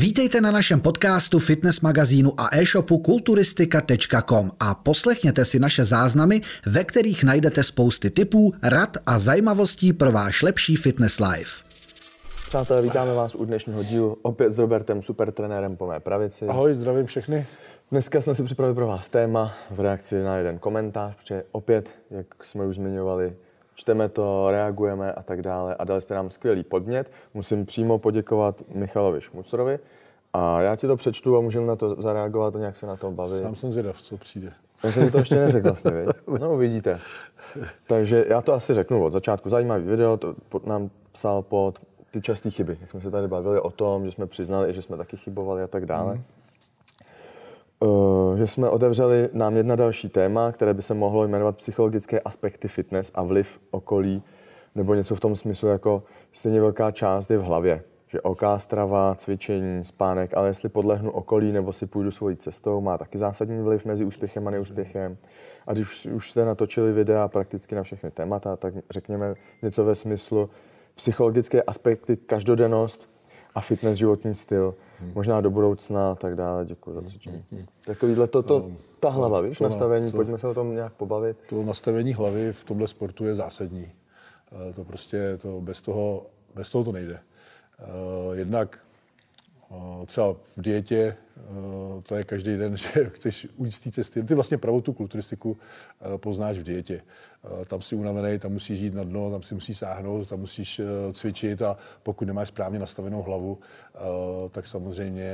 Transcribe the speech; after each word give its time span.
Vítejte 0.00 0.40
na 0.40 0.50
našem 0.50 0.80
podcastu, 0.80 1.38
fitness 1.38 1.80
magazínu 1.80 2.40
a 2.40 2.48
e-shopu 2.56 2.98
kulturistika.com 2.98 4.50
a 4.60 4.74
poslechněte 4.74 5.44
si 5.44 5.58
naše 5.58 5.84
záznamy, 5.84 6.40
ve 6.66 6.84
kterých 6.84 7.24
najdete 7.24 7.64
spousty 7.64 8.10
tipů, 8.10 8.52
rad 8.62 8.96
a 9.06 9.18
zajímavostí 9.18 9.92
pro 9.92 10.12
váš 10.12 10.42
lepší 10.42 10.76
fitness 10.76 11.20
life. 11.20 11.64
Přátelé, 12.48 12.82
vítáme 12.82 13.14
vás 13.14 13.34
u 13.34 13.44
dnešního 13.44 13.82
dílu 13.82 14.16
opět 14.22 14.52
s 14.52 14.58
Robertem, 14.58 15.02
supertrenérem 15.02 15.76
po 15.76 15.86
mé 15.86 16.00
pravici. 16.00 16.46
Ahoj, 16.46 16.74
zdravím 16.74 17.06
všechny. 17.06 17.46
Dneska 17.90 18.20
jsme 18.20 18.34
si 18.34 18.44
připravili 18.44 18.74
pro 18.74 18.86
vás 18.86 19.08
téma 19.08 19.54
v 19.70 19.80
reakci 19.80 20.22
na 20.22 20.36
jeden 20.36 20.58
komentář, 20.58 21.14
protože 21.16 21.44
opět, 21.52 21.90
jak 22.10 22.44
jsme 22.44 22.66
už 22.66 22.74
zmiňovali, 22.74 23.32
čteme 23.80 24.08
to, 24.08 24.50
reagujeme 24.50 25.12
a 25.12 25.22
tak 25.22 25.42
dále 25.42 25.74
a 25.74 25.84
dali 25.84 26.00
jste 26.00 26.14
nám 26.14 26.30
skvělý 26.30 26.62
podnět. 26.62 27.10
Musím 27.34 27.66
přímo 27.66 27.98
poděkovat 27.98 28.62
Michalovi 28.74 29.20
Šmucrovi 29.20 29.78
a 30.32 30.60
já 30.60 30.76
ti 30.76 30.86
to 30.86 30.96
přečtu 30.96 31.36
a 31.36 31.40
můžeme 31.40 31.66
na 31.66 31.76
to 31.76 32.02
zareagovat 32.02 32.56
a 32.56 32.58
nějak 32.58 32.76
se 32.76 32.86
na 32.86 32.96
tom 32.96 33.14
bavit. 33.14 33.42
Sám 33.42 33.56
jsem 33.56 33.70
zvědav, 33.72 34.02
co 34.02 34.16
přijde. 34.16 34.52
Já 34.84 34.92
jsem 34.92 35.10
to 35.10 35.18
ještě 35.18 35.34
neřekl 35.34 35.68
vlastně, 35.68 35.90
viď? 35.90 36.08
No 36.40 36.52
uvidíte. 36.52 37.00
Takže 37.86 38.24
já 38.28 38.42
to 38.42 38.52
asi 38.52 38.74
řeknu 38.74 39.04
od 39.04 39.12
začátku. 39.12 39.48
Zajímavý 39.48 39.84
video, 39.84 40.16
to 40.16 40.34
nám 40.66 40.90
psal 41.12 41.42
pod 41.42 41.78
ty 42.10 42.20
časté 42.20 42.50
chyby, 42.50 42.78
jak 42.80 42.90
jsme 42.90 43.00
se 43.00 43.10
tady 43.10 43.28
bavili 43.28 43.60
o 43.60 43.70
tom, 43.70 44.04
že 44.04 44.10
jsme 44.10 44.26
přiznali, 44.26 44.74
že 44.74 44.82
jsme 44.82 44.96
taky 44.96 45.16
chybovali 45.16 45.62
a 45.62 45.66
tak 45.66 45.86
dále. 45.86 46.14
Mm. 46.14 46.22
Uh, 47.82 48.36
že 48.36 48.46
jsme 48.46 48.68
otevřeli 48.68 49.28
nám 49.32 49.56
jedna 49.56 49.76
další 49.76 50.08
téma, 50.08 50.52
které 50.52 50.74
by 50.74 50.82
se 50.82 50.94
mohlo 50.94 51.28
jmenovat 51.28 51.56
psychologické 51.56 52.20
aspekty 52.20 52.68
fitness 52.68 53.10
a 53.14 53.22
vliv 53.22 53.60
okolí, 53.70 54.22
nebo 54.74 54.94
něco 54.94 55.14
v 55.14 55.20
tom 55.20 55.36
smyslu, 55.36 55.68
jako 55.68 56.02
stejně 56.32 56.60
velká 56.60 56.90
část 56.90 57.30
je 57.30 57.38
v 57.38 57.42
hlavě. 57.42 57.82
Že 58.08 58.20
oká, 58.20 58.58
strava, 58.58 59.14
cvičení, 59.14 59.84
spánek, 59.84 60.36
ale 60.36 60.48
jestli 60.48 60.68
podlehnu 60.68 61.10
okolí 61.10 61.52
nebo 61.52 61.72
si 61.72 61.86
půjdu 61.86 62.10
svojí 62.10 62.36
cestou, 62.36 62.80
má 62.80 62.98
taky 62.98 63.18
zásadní 63.18 63.62
vliv 63.62 63.84
mezi 63.84 64.04
úspěchem 64.04 64.48
a 64.48 64.50
neúspěchem. 64.50 65.16
A 65.66 65.72
když 65.72 66.06
už 66.06 66.30
jste 66.30 66.44
natočili 66.44 66.92
videa 66.92 67.28
prakticky 67.28 67.74
na 67.74 67.82
všechny 67.82 68.10
témata, 68.10 68.56
tak 68.56 68.74
řekněme 68.90 69.34
něco 69.62 69.84
ve 69.84 69.94
smyslu 69.94 70.50
psychologické 70.94 71.62
aspekty, 71.62 72.16
každodennost 72.16 73.10
a 73.54 73.60
fitness 73.60 73.96
životní 73.96 74.34
styl 74.34 74.74
hmm. 75.00 75.12
možná 75.14 75.40
do 75.40 75.50
budoucna 75.50 76.12
a 76.12 76.14
tak 76.14 76.36
dále. 76.36 76.64
Děkuji 76.66 76.94
za 76.94 77.02
cvičení. 77.02 77.44
Hmm. 77.52 77.66
Takovýhle 77.84 78.26
to, 78.26 78.42
to, 78.42 78.56
um, 78.56 78.76
ta 79.00 79.08
hlava, 79.08 79.40
víš, 79.40 79.58
to, 79.58 79.64
nastavení, 79.64 80.10
to, 80.10 80.16
pojďme 80.16 80.38
se 80.38 80.48
o 80.48 80.54
tom 80.54 80.74
nějak 80.74 80.92
pobavit. 80.92 81.36
To 81.48 81.62
nastavení 81.62 82.12
hlavy 82.12 82.52
v 82.52 82.64
tomhle 82.64 82.88
sportu 82.88 83.26
je 83.26 83.34
zásadní. 83.34 83.92
Eh, 84.52 84.72
to 84.72 84.84
prostě, 84.84 85.38
to 85.42 85.60
bez 85.60 85.82
toho, 85.82 86.26
bez 86.54 86.70
toho 86.70 86.84
to 86.84 86.92
nejde. 86.92 87.18
Eh, 87.78 87.84
jednak 88.32 88.78
třeba 90.06 90.36
v 90.56 90.62
dietě, 90.62 91.16
to 92.02 92.14
je 92.14 92.24
každý 92.24 92.56
den, 92.56 92.76
že 92.94 93.10
chceš 93.14 93.48
ujít 93.56 93.74
z 93.74 93.80
té 93.80 93.90
cesty. 93.90 94.22
Ty 94.22 94.34
vlastně 94.34 94.58
pravou 94.58 94.80
tu 94.80 94.92
kulturistiku 94.92 95.58
poznáš 96.20 96.58
v 96.58 96.62
dietě. 96.62 97.02
Eh, 97.44 97.64
tam 97.64 97.82
si 97.82 97.94
unavený, 97.96 98.38
tam 98.38 98.52
musíš 98.52 98.80
jít 98.80 98.94
na 98.94 99.04
dno, 99.04 99.30
tam 99.30 99.42
si 99.42 99.54
musíš 99.54 99.78
sáhnout, 99.78 100.28
tam 100.28 100.40
musíš 100.40 100.78
eh, 100.78 101.12
cvičit 101.12 101.62
a 101.62 101.76
pokud 102.02 102.24
nemáš 102.24 102.48
správně 102.48 102.78
nastavenou 102.78 103.22
hlavu, 103.22 103.58
eh, 103.94 103.98
tak 104.50 104.66
samozřejmě 104.66 105.32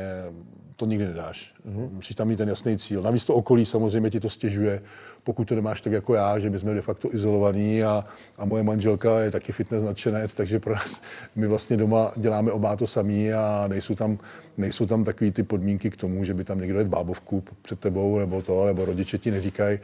to 0.77 0.87
nikdy 0.87 1.07
nedáš. 1.07 1.55
Mm-hmm. 1.67 1.91
Musíš 1.91 2.17
tam 2.17 2.29
mít 2.29 2.37
ten 2.37 2.49
jasný 2.49 2.79
cíl. 2.79 3.03
Navíc 3.03 3.25
to 3.25 3.35
okolí 3.35 3.67
samozřejmě 3.67 4.11
ti 4.11 4.21
to 4.21 4.31
stěžuje, 4.31 4.83
pokud 5.27 5.49
to 5.49 5.55
nemáš 5.55 5.81
tak 5.81 5.93
jako 5.93 6.15
já, 6.15 6.39
že 6.39 6.51
my 6.51 6.59
jsme 6.59 6.75
de 6.75 6.83
facto 6.83 7.15
izolovaní 7.15 7.83
a, 7.83 8.05
a 8.39 8.45
moje 8.45 8.63
manželka 8.63 9.21
je 9.21 9.31
taky 9.31 9.53
fitness 9.53 9.85
nadšenec, 9.85 10.35
takže 10.35 10.61
pro 10.61 10.75
nás 10.75 11.03
my 11.37 11.47
vlastně 11.47 11.77
doma 11.77 12.13
děláme 12.17 12.53
oba 12.53 12.77
to 12.77 12.87
samý 12.87 13.33
a 13.33 13.65
nejsou 13.69 13.95
tam, 13.95 14.19
nejsou 14.57 14.87
tam 14.87 15.05
takové 15.05 15.31
ty 15.31 15.43
podmínky 15.43 15.91
k 15.91 15.97
tomu, 15.97 16.25
že 16.25 16.35
by 16.35 16.45
tam 16.45 16.61
někdo 16.61 16.79
je 16.79 16.85
bábovku 16.85 17.45
před 17.63 17.81
tebou 17.81 18.19
nebo 18.19 18.43
to, 18.43 18.67
nebo 18.67 18.85
rodiče 18.85 19.19
ti 19.19 19.31
neříkají, 19.31 19.79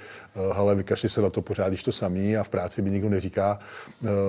ale 0.55 0.75
vykašli 0.75 1.09
se 1.09 1.23
na 1.23 1.31
to 1.31 1.43
pořád, 1.43 1.69
když 1.69 1.83
to 1.83 1.93
samý 1.93 2.37
a 2.37 2.43
v 2.43 2.49
práci 2.49 2.83
mi 2.83 2.91
nikdo 2.91 3.09
neříká, 3.09 3.59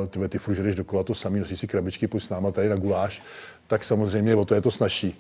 ty, 0.09 0.29
ty 0.29 0.38
furt 0.38 0.55
jdeš 0.55 0.75
dokola 0.75 1.03
to 1.03 1.15
samý, 1.15 1.39
nosíš 1.39 1.59
si 1.59 1.67
krabičky, 1.67 2.07
pojď 2.07 2.23
s 2.23 2.29
náma 2.29 2.51
tady 2.51 2.69
na 2.69 2.75
guláš, 2.75 3.21
tak 3.67 3.83
samozřejmě 3.83 4.35
o 4.35 4.45
to 4.45 4.55
je 4.55 4.61
to 4.61 4.71
snažší. 4.71 5.19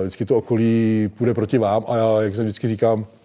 Vždycky 0.00 0.24
to 0.24 0.36
okolí 0.36 1.10
půjde 1.18 1.34
proti 1.34 1.58
vám 1.58 1.84
a 1.88 1.96
já, 1.96 2.22
jak 2.22 2.34
jsem 2.34 2.44
vždycky 2.44 2.68
říkám, 2.68 3.06
Eh, 3.06 3.19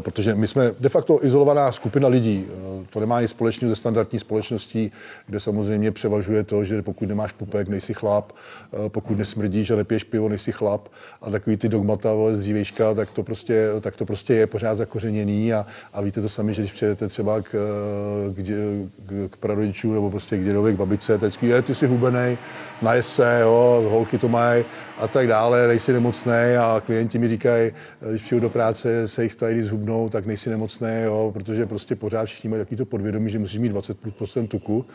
protože 0.00 0.34
my 0.34 0.46
jsme 0.46 0.72
de 0.80 0.88
facto 0.88 1.24
izolovaná 1.24 1.72
skupina 1.72 2.08
lidí. 2.08 2.46
Eh, 2.48 2.86
to 2.90 3.00
nemá 3.00 3.20
nic 3.20 3.30
společného 3.30 3.70
ze 3.70 3.76
standardní 3.76 4.18
společností, 4.18 4.92
kde 5.26 5.40
samozřejmě 5.40 5.90
převažuje 5.90 6.44
to, 6.44 6.64
že 6.64 6.82
pokud 6.82 7.08
nemáš 7.08 7.32
pupek, 7.32 7.68
nejsi 7.68 7.94
chlap, 7.94 8.32
eh, 8.32 8.88
pokud 8.88 9.18
nesmrdíš 9.18 9.70
a 9.70 9.76
nepiješ 9.76 10.04
pivo, 10.04 10.28
nejsi 10.28 10.52
chlap. 10.52 10.88
A 11.22 11.30
takový 11.30 11.56
ty 11.56 11.68
dogmata 11.68 12.10
z 12.32 12.38
dřívejška, 12.38 12.94
tak 12.94 13.10
to 13.10 13.22
prostě, 13.22 13.68
tak 13.80 13.96
to 13.96 14.04
prostě 14.04 14.34
je 14.34 14.46
pořád 14.46 14.74
zakořeněný 14.74 15.52
a, 15.52 15.66
a 15.92 16.00
víte 16.00 16.20
to 16.20 16.28
sami, 16.28 16.54
že 16.54 16.62
když 16.62 16.72
přijedete 16.72 17.08
třeba 17.08 17.42
k, 17.42 17.50
k, 18.34 18.42
k, 19.06 19.30
k 19.30 19.36
prarodičů 19.36 19.94
nebo 19.94 20.10
prostě 20.10 20.38
k 20.38 20.44
dědovi, 20.44 20.72
k 20.72 20.76
babice, 20.76 21.18
teď 21.18 21.42
je, 21.42 21.62
ty 21.62 21.74
jsi 21.74 21.86
hubený, 21.86 22.38
najez 22.82 23.14
se, 23.14 23.38
jo, 23.40 23.86
holky 23.90 24.18
to 24.18 24.28
mají 24.28 24.64
a 24.98 25.08
tak 25.08 25.26
dále, 25.26 25.68
nejsi 25.68 25.92
nemocný 25.92 26.56
a 26.60 26.82
klienti 26.86 27.18
mi 27.18 27.28
říkají, 27.28 27.72
když 28.10 28.22
přijdu 28.22 28.40
do 28.40 28.50
práce, 28.50 29.08
se 29.08 29.22
jich 29.22 29.34
tady 29.34 29.64
zhubnou, 29.64 30.08
tak 30.08 30.26
nejsi 30.26 30.50
nemocný, 30.50 30.88
jo, 31.04 31.30
protože 31.34 31.66
prostě 31.66 31.96
pořád 31.96 32.24
všichni 32.24 32.50
mají 32.50 32.60
takový 32.60 32.76
to 32.76 32.84
podvědomí, 32.84 33.30
že 33.30 33.38
musíš 33.38 33.58
mít 33.58 33.72
20% 33.72 34.48
tuku 34.48 34.86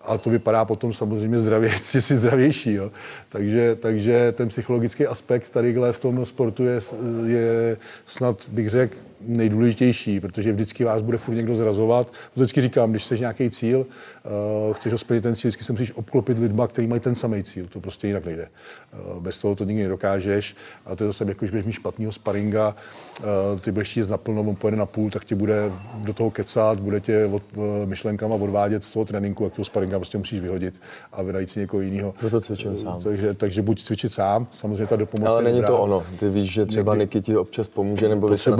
a 0.00 0.18
to 0.18 0.30
vypadá 0.30 0.64
potom 0.64 0.92
samozřejmě 0.92 1.38
zdravě, 1.38 1.70
že 1.92 2.02
jsi 2.02 2.16
zdravější. 2.16 2.72
Jo. 2.72 2.90
Takže, 3.28 3.76
takže 3.80 4.32
ten 4.32 4.48
psychologický 4.48 5.06
aspekt 5.06 5.50
tadyhle 5.50 5.92
v 5.92 5.98
tom 5.98 6.26
sportu 6.26 6.64
je, 6.64 6.80
je 7.26 7.76
snad, 8.06 8.48
bych 8.48 8.70
řekl, 8.70 8.96
nejdůležitější, 9.20 10.20
protože 10.20 10.52
vždycky 10.52 10.84
vás 10.84 11.02
bude 11.02 11.18
furt 11.18 11.34
někdo 11.34 11.54
zrazovat. 11.54 12.12
Vždycky 12.36 12.62
říkám, 12.62 12.90
když 12.90 13.04
chceš 13.04 13.20
nějaký 13.20 13.50
cíl, 13.50 13.78
uh, 14.68 14.74
chceš 14.74 14.92
ho 14.92 14.98
splnit 14.98 15.20
ten 15.20 15.36
cíl, 15.36 15.48
vždycky 15.48 15.64
se 15.64 15.72
musíš 15.72 15.92
obklopit 15.94 16.38
lidma, 16.38 16.68
kteří 16.68 16.86
mají 16.86 17.00
ten 17.00 17.14
samý 17.14 17.42
cíl. 17.42 17.66
To 17.72 17.80
prostě 17.80 18.06
jinak 18.06 18.24
nejde. 18.24 18.48
Uh, 19.14 19.22
bez 19.22 19.38
toho 19.38 19.54
to 19.54 19.64
nikdy 19.64 19.82
nedokážeš. 19.82 20.56
A 20.86 20.96
to 20.96 21.04
je 21.04 21.08
zase, 21.08 21.24
jako 21.24 21.38
když 21.38 21.50
budeš 21.50 21.66
mít 21.66 21.72
špatného 21.72 22.12
sparinga, 22.12 22.74
uh, 23.54 23.60
ty 23.60 23.72
budeš 23.72 23.96
jít 23.96 24.10
naplno, 24.10 24.42
on 24.42 24.56
pojede 24.56 24.76
na 24.76 24.86
půl, 24.86 25.10
tak 25.10 25.24
ti 25.24 25.34
bude 25.34 25.72
do 26.04 26.12
toho 26.12 26.30
kecat, 26.30 26.80
bude 26.80 27.00
tě 27.00 27.26
od, 27.26 27.42
uh, 27.56 27.64
myšlenkama 27.84 28.34
odvádět 28.34 28.84
z 28.84 28.90
toho 28.90 29.04
tréninku, 29.04 29.44
jak 29.44 29.52
toho 29.52 29.64
sparinga 29.64 29.98
prostě 29.98 30.18
musíš 30.18 30.40
vyhodit 30.40 30.74
a 31.12 31.22
vynajít 31.22 31.50
si 31.50 31.60
někoho 31.60 31.80
jiného. 31.80 32.14
Proto 32.20 32.40
cvičím 32.40 32.78
sám. 32.78 33.02
Takže, 33.02 33.34
takže 33.34 33.62
buď 33.62 33.82
cvičit 33.82 34.12
sám, 34.12 34.46
samozřejmě 34.52 34.86
ta 34.86 34.96
dopomoc. 34.96 35.28
Ale 35.28 35.42
není 35.42 35.62
to 35.62 35.78
ono. 35.78 36.02
Ty 36.18 36.28
víš, 36.28 36.52
že 36.52 36.66
třeba 36.66 36.96
Niky 36.96 37.20
ti 37.20 37.36
občas 37.36 37.68
pomůže, 37.68 38.08
nebo 38.08 38.28
vy 38.28 38.38
se 38.38 38.50
na 38.50 38.56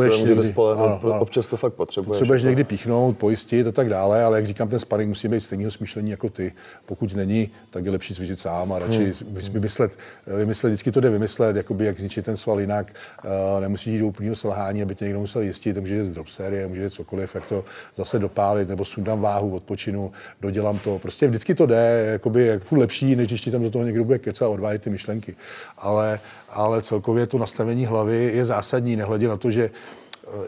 spolehnout, 0.52 1.00
občas 1.04 1.46
to 1.46 1.56
fakt 1.56 1.74
potřebuješ. 1.74 2.18
Potřebuješ 2.18 2.42
někdy 2.42 2.64
píchnout, 2.64 3.18
pojistit 3.18 3.66
a 3.66 3.72
tak 3.72 3.88
dále, 3.88 4.24
ale 4.24 4.38
jak 4.38 4.46
říkám, 4.46 4.68
ten 4.68 4.78
sparring 4.78 5.08
musí 5.08 5.28
být 5.28 5.40
stejného 5.40 5.70
smýšlení 5.70 6.10
jako 6.10 6.30
ty. 6.30 6.52
Pokud 6.86 7.14
není, 7.14 7.50
tak 7.70 7.84
je 7.84 7.90
lepší 7.90 8.14
cvičit 8.14 8.40
sám 8.40 8.72
a 8.72 8.78
radši 8.78 9.04
hmm. 9.04 9.34
vymyslet, 9.52 9.98
vymyslet, 10.26 10.70
vždycky 10.70 10.92
to 10.92 11.00
jde 11.00 11.10
vymyslet, 11.10 11.56
jakoby 11.56 11.84
jak 11.84 11.98
zničit 11.98 12.24
ten 12.24 12.36
sval 12.36 12.60
jinak. 12.60 12.92
Uh, 13.24 13.60
nemusíš 13.60 13.92
jít 13.92 13.98
do 13.98 14.06
úplného 14.06 14.36
selhání, 14.36 14.82
aby 14.82 14.94
tě 14.94 15.04
někdo 15.04 15.20
musel 15.20 15.42
jistit, 15.42 15.76
může 15.76 15.94
jít 15.94 16.04
z 16.04 16.10
drop 16.10 16.28
série, 16.28 16.68
může 16.68 16.82
jít 16.84 16.90
cokoliv, 16.90 17.34
jak 17.34 17.46
to 17.46 17.64
zase 17.96 18.18
dopálit, 18.18 18.68
nebo 18.68 18.84
sundám 18.84 19.20
váhu, 19.20 19.54
odpočinu, 19.56 20.12
dodělám 20.40 20.78
to. 20.78 20.98
Prostě 20.98 21.28
vždycky 21.28 21.54
to 21.54 21.66
jde, 21.66 22.08
jakoby 22.12 22.46
jak 22.46 22.62
furt 22.62 22.78
lepší, 22.78 23.16
než 23.16 23.28
když 23.28 23.40
ti 23.40 23.50
tam 23.50 23.62
do 23.62 23.70
toho 23.70 23.84
někdo 23.84 24.04
bude 24.04 24.18
kecat 24.18 24.46
a 24.46 24.48
odvádět 24.48 24.82
ty 24.82 24.90
myšlenky. 24.90 25.36
Ale, 25.78 26.20
ale 26.50 26.82
celkově 26.82 27.26
to 27.26 27.38
nastavení 27.38 27.86
hlavy 27.86 28.30
je 28.34 28.44
zásadní, 28.44 28.96
nehledě 28.96 29.28
na 29.28 29.36
to, 29.36 29.50
že 29.50 29.70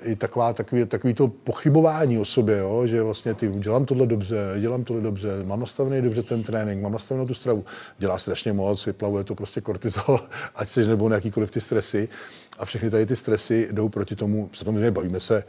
i 0.03 0.16
taková, 0.16 0.53
takový, 0.53 0.87
takový 0.87 1.15
to 1.15 1.28
pochybování 1.28 2.19
o 2.19 2.25
sobě, 2.25 2.59
jo? 2.59 2.87
že 2.87 3.03
vlastně 3.03 3.34
ty 3.34 3.48
dělám 3.48 3.84
tohle 3.84 4.06
dobře, 4.06 4.37
dělám 4.60 4.84
tohle 4.84 5.03
dobře, 5.03 5.28
mám 5.44 5.60
nastavený 5.60 6.03
dobře 6.03 6.22
ten 6.22 6.43
trénink, 6.43 6.82
mám 6.82 6.93
nastavenou 6.93 7.26
tu 7.26 7.34
stravu, 7.34 7.65
dělá 7.98 8.19
strašně 8.19 8.53
moc, 8.53 8.87
vyplavuje 8.87 9.25
to 9.25 9.34
prostě 9.34 9.60
kortizol, 9.60 10.20
ať 10.54 10.69
se 10.69 10.84
nebo 10.84 11.09
nějakýkoliv 11.09 11.50
ty 11.50 11.60
stresy 11.60 12.08
a 12.58 12.64
všechny 12.64 12.90
tady 12.90 13.06
ty 13.06 13.17
stresy 13.17 13.69
jdou 13.73 13.88
proti 13.88 14.17
tomu, 14.17 14.50
samozřejmě 14.52 14.90
bavíme 14.90 15.20
se 15.20 15.44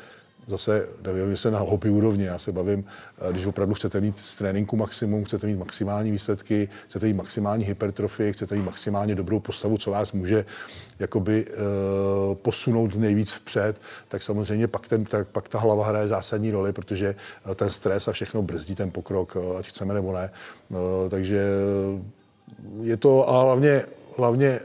zase 0.47 0.87
nevím, 1.03 1.35
se 1.35 1.51
na 1.51 1.59
hobby 1.59 1.89
úrovni. 1.89 2.25
Já 2.25 2.37
se 2.37 2.51
bavím, 2.51 2.85
eh, 3.29 3.33
když 3.33 3.45
opravdu 3.45 3.73
chcete 3.73 4.01
mít 4.01 4.19
z 4.19 4.35
tréninku 4.35 4.77
maximum, 4.77 5.25
chcete 5.25 5.47
mít 5.47 5.55
maximální 5.55 6.11
výsledky, 6.11 6.69
chcete 6.87 7.07
mít 7.07 7.13
maximální 7.13 7.65
hypertrofii, 7.65 8.33
chcete 8.33 8.55
mít 8.55 8.63
maximálně 8.63 9.15
dobrou 9.15 9.39
postavu, 9.39 9.77
co 9.77 9.91
vás 9.91 10.11
může 10.11 10.45
jakoby, 10.99 11.45
uh, 11.45 12.35
posunout 12.35 12.95
nejvíc 12.95 13.31
vpřed, 13.31 13.81
tak 14.07 14.21
samozřejmě 14.21 14.67
pak, 14.67 14.87
ten, 14.87 15.05
tak, 15.05 15.27
pak 15.27 15.49
ta 15.49 15.59
hlava 15.59 15.87
hraje 15.87 16.07
zásadní 16.07 16.51
roli, 16.51 16.73
protože 16.73 17.15
eh, 17.51 17.55
ten 17.55 17.69
stres 17.69 18.07
a 18.07 18.11
všechno 18.11 18.41
brzdí 18.41 18.75
ten 18.75 18.91
pokrok, 18.91 19.37
ať 19.59 19.67
chceme 19.67 19.93
nebo 19.93 20.13
ne. 20.13 20.31
Uh, 20.69 20.77
takže 21.09 21.47
je 22.81 22.97
to, 22.97 23.29
a 23.29 23.43
hlavně, 23.43 23.83
hlavně 24.17 24.59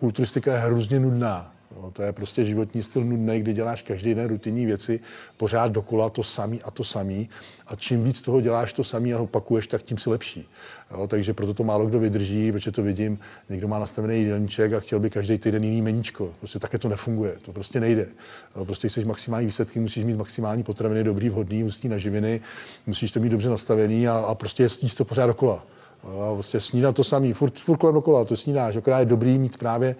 kulturistika 0.00 0.52
je 0.52 0.58
hrozně 0.58 1.00
nudná 1.00 1.53
No, 1.82 1.90
to 1.90 2.02
je 2.02 2.12
prostě 2.12 2.44
životní 2.44 2.82
styl 2.82 3.04
nudný, 3.04 3.40
kdy 3.40 3.52
děláš 3.52 3.82
každý 3.82 4.14
den 4.14 4.28
rutinní 4.28 4.66
věci, 4.66 5.00
pořád 5.36 5.72
dokola 5.72 6.10
to 6.10 6.22
samý 6.22 6.62
a 6.62 6.70
to 6.70 6.84
samý. 6.84 7.28
A 7.66 7.76
čím 7.76 8.04
víc 8.04 8.20
toho 8.20 8.40
děláš 8.40 8.72
to 8.72 8.84
samý 8.84 9.14
a 9.14 9.18
opakuješ, 9.18 9.66
tak 9.66 9.82
tím 9.82 9.98
si 9.98 10.10
lepší. 10.10 10.48
Jo, 10.90 11.06
takže 11.06 11.34
proto 11.34 11.54
to 11.54 11.64
málo 11.64 11.86
kdo 11.86 11.98
vydrží, 11.98 12.52
protože 12.52 12.72
to 12.72 12.82
vidím, 12.82 13.18
někdo 13.50 13.68
má 13.68 13.78
nastavený 13.78 14.18
jídelníček 14.18 14.72
a 14.72 14.80
chtěl 14.80 15.00
by 15.00 15.10
každý 15.10 15.38
týden 15.38 15.64
jiný 15.64 15.82
meníčko. 15.82 16.30
Prostě 16.38 16.58
také 16.58 16.78
to 16.78 16.88
nefunguje, 16.88 17.36
to 17.42 17.52
prostě 17.52 17.80
nejde. 17.80 18.06
Jo, 18.56 18.64
prostě 18.64 18.88
chceš 18.88 19.04
maximální 19.04 19.46
výsledky, 19.46 19.80
musíš 19.80 20.04
mít 20.04 20.16
maximální 20.16 20.62
potraviny, 20.62 21.04
dobrý, 21.04 21.28
vhodný, 21.28 21.62
musíš 21.62 21.84
na 21.84 21.98
živiny, 21.98 22.40
musíš 22.86 23.12
to 23.12 23.20
mít 23.20 23.28
dobře 23.28 23.50
nastavený 23.50 24.08
a, 24.08 24.16
a 24.16 24.34
prostě 24.34 24.62
jíst 24.62 24.94
to 24.94 25.04
pořád 25.04 25.26
dokola. 25.26 25.66
Jo, 26.04 26.30
prostě 26.34 26.60
snídat 26.60 26.96
to 26.96 27.04
samý, 27.04 27.32
furt, 27.32 27.58
furt 27.58 27.78
kolem 27.78 27.94
dokola, 27.94 28.24
to 28.24 28.36
snídáš, 28.36 28.74
je 28.74 29.04
dobrý 29.04 29.38
mít 29.38 29.58
právě 29.58 29.96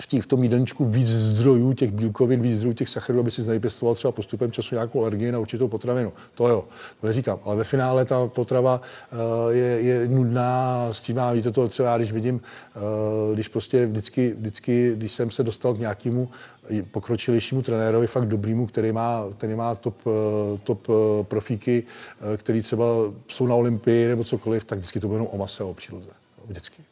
v, 0.00 0.06
tí, 0.06 0.20
v 0.20 0.26
tom 0.26 0.42
jídelníčku 0.42 0.84
víc 0.84 1.08
zdrojů 1.08 1.72
těch 1.72 1.90
bílkovin, 1.92 2.42
víc 2.42 2.56
zdrojů 2.56 2.74
těch 2.74 2.88
sacharidů, 2.88 3.20
aby 3.20 3.30
si 3.30 3.42
znajpěstoval 3.42 3.94
třeba 3.94 4.12
postupem 4.12 4.52
času 4.52 4.74
nějakou 4.74 5.00
alergii 5.00 5.32
na 5.32 5.38
určitou 5.38 5.68
potravinu. 5.68 6.12
To 6.34 6.48
jo, 6.48 6.64
to 7.00 7.06
neříkám. 7.06 7.38
Ale 7.44 7.56
ve 7.56 7.64
finále 7.64 8.04
ta 8.04 8.26
potrava 8.26 8.80
uh, 8.80 9.54
je, 9.54 9.80
je, 9.80 10.08
nudná, 10.08 10.88
s 10.92 11.00
tím 11.00 11.20
víte 11.32 11.52
to 11.52 11.68
třeba, 11.68 11.96
když 11.96 12.12
vidím, 12.12 12.34
uh, 12.34 13.34
když 13.34 13.48
prostě 13.48 13.86
vždycky, 13.86 14.34
vždycky, 14.38 14.92
když 14.96 15.12
jsem 15.12 15.30
se 15.30 15.42
dostal 15.42 15.74
k 15.74 15.78
nějakému 15.78 16.28
pokročilejšímu 16.90 17.62
trenérovi, 17.62 18.06
fakt 18.06 18.28
dobrýmu, 18.28 18.66
který 18.66 18.92
má, 18.92 19.24
který 19.38 19.54
má 19.54 19.74
top, 19.74 19.96
eh, 20.06 20.58
top 20.64 20.88
profíky, 21.22 21.84
který 22.36 22.62
třeba 22.62 22.86
jsou 23.28 23.46
na 23.46 23.54
Olympii 23.54 24.08
nebo 24.08 24.24
cokoliv, 24.24 24.64
tak 24.64 24.78
vždycky 24.78 25.00
to 25.00 25.06
bude 25.06 25.16
jenom 25.16 25.28
o 25.32 25.36
mase, 25.36 25.64
o 25.64 25.74
příloze. 25.74 26.10
Vždycky. 26.46 26.82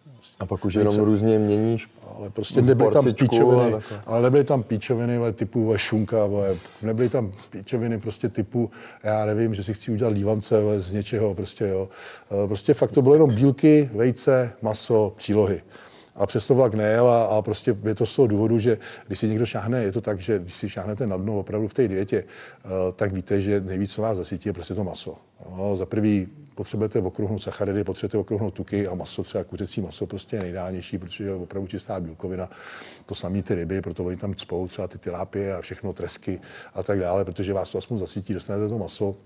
A 0.40 0.46
pak 0.46 0.64
už 0.64 0.74
jenom 0.74 0.96
různě 0.96 1.38
měníš 1.38 1.88
ale 2.18 2.30
prostě 2.30 2.62
nebyly 2.62 2.90
tam 2.90 3.04
píčoviny, 3.14 3.74
ale 4.06 4.22
nebyly 4.22 4.44
tam 4.44 4.62
píčoviny 4.62 5.16
ale 5.16 5.32
typu 5.32 5.68
ve 5.68 5.78
šunka, 5.78 6.22
ale 6.22 6.56
nebyly 6.82 7.08
tam 7.08 7.32
píčoviny 7.50 7.98
prostě 7.98 8.28
typu, 8.28 8.70
já 9.02 9.24
nevím, 9.24 9.54
že 9.54 9.64
si 9.64 9.74
chci 9.74 9.92
udělat 9.92 10.12
lívance 10.12 10.62
ale 10.62 10.80
z 10.80 10.92
něčeho, 10.92 11.34
prostě 11.34 11.66
jo. 11.68 11.88
Eh, 12.44 12.46
prostě 12.46 12.74
fakt 12.74 12.92
to 12.92 13.02
bylo 13.02 13.14
jenom 13.14 13.34
bílky, 13.34 13.90
vejce, 13.94 14.52
maso, 14.62 15.12
přílohy. 15.16 15.62
A 16.16 16.26
přesto 16.26 16.54
vlak 16.54 16.74
nejel 16.74 17.08
a, 17.08 17.24
a 17.24 17.42
prostě 17.42 17.76
je 17.84 17.94
to 17.94 18.06
z 18.06 18.16
toho 18.16 18.26
důvodu, 18.26 18.58
že 18.58 18.78
když 19.06 19.18
si 19.18 19.28
někdo 19.28 19.46
šáhne, 19.46 19.82
je 19.82 19.92
to 19.92 20.00
tak, 20.00 20.20
že 20.20 20.38
když 20.38 20.54
si 20.54 20.68
šáhnete 20.68 21.06
na 21.06 21.16
dno 21.16 21.38
opravdu 21.38 21.68
v 21.68 21.74
té 21.74 21.88
dietě, 21.88 22.24
uh, 22.64 22.70
tak 22.96 23.12
víte, 23.12 23.40
že 23.40 23.60
nejvíc, 23.60 23.92
co 23.92 24.02
vás 24.02 24.16
zasytí, 24.16 24.48
je 24.48 24.52
prostě 24.52 24.74
to 24.74 24.84
maso. 24.84 25.14
No, 25.56 25.76
za 25.76 25.86
prvý 25.86 26.28
potřebujete 26.54 26.98
okruhnout 26.98 27.42
sacharidy, 27.42 27.84
potřebujete 27.84 28.18
okruhnout 28.18 28.54
tuky 28.54 28.88
a 28.88 28.94
maso, 28.94 29.22
třeba 29.22 29.44
kuřecí 29.44 29.80
maso, 29.80 30.06
prostě 30.06 30.36
je 30.36 30.42
nejdálnější, 30.42 30.98
protože 30.98 31.24
je 31.24 31.34
opravdu 31.34 31.68
čistá 31.68 32.00
bílkovina. 32.00 32.50
To 33.06 33.14
samé 33.14 33.42
ty 33.42 33.54
ryby, 33.54 33.80
proto 33.80 34.04
oni 34.04 34.16
tam 34.16 34.34
cpou 34.34 34.68
třeba 34.68 34.88
ty 34.88 34.98
tilápie 34.98 35.56
a 35.56 35.60
všechno, 35.60 35.92
tresky 35.92 36.40
a 36.74 36.82
tak 36.82 36.98
dále, 36.98 37.24
protože 37.24 37.52
vás 37.52 37.68
to 37.68 37.78
aspoň 37.78 37.98
zasytí, 37.98 38.34
dostanete 38.34 38.68
to 38.68 38.78
maso, 38.78 39.16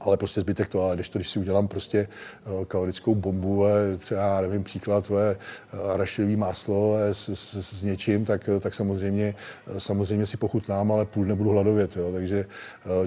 ale 0.00 0.16
prostě 0.16 0.40
zbytek 0.40 0.68
to, 0.68 0.82
ale 0.82 0.94
když 0.94 1.08
to, 1.08 1.18
když 1.18 1.30
si 1.30 1.38
udělám 1.38 1.68
prostě 1.68 2.08
uh, 2.46 2.64
kalorickou 2.64 3.14
bombu, 3.14 3.64
třeba, 3.98 4.40
nevím, 4.40 4.64
příklad, 4.64 5.08
ve, 5.08 5.36
uh, 5.72 5.90
arašidový 5.90 6.36
máslo 6.36 6.96
s, 7.12 7.28
s, 7.28 7.54
s, 7.54 7.82
něčím, 7.82 8.24
tak, 8.24 8.48
tak 8.60 8.74
samozřejmě, 8.74 9.34
samozřejmě 9.78 10.26
si 10.26 10.36
pochutnám, 10.36 10.92
ale 10.92 11.04
půl 11.04 11.24
nebudu 11.24 11.50
hladovět, 11.50 11.96
jo, 11.96 12.12
takže 12.12 12.46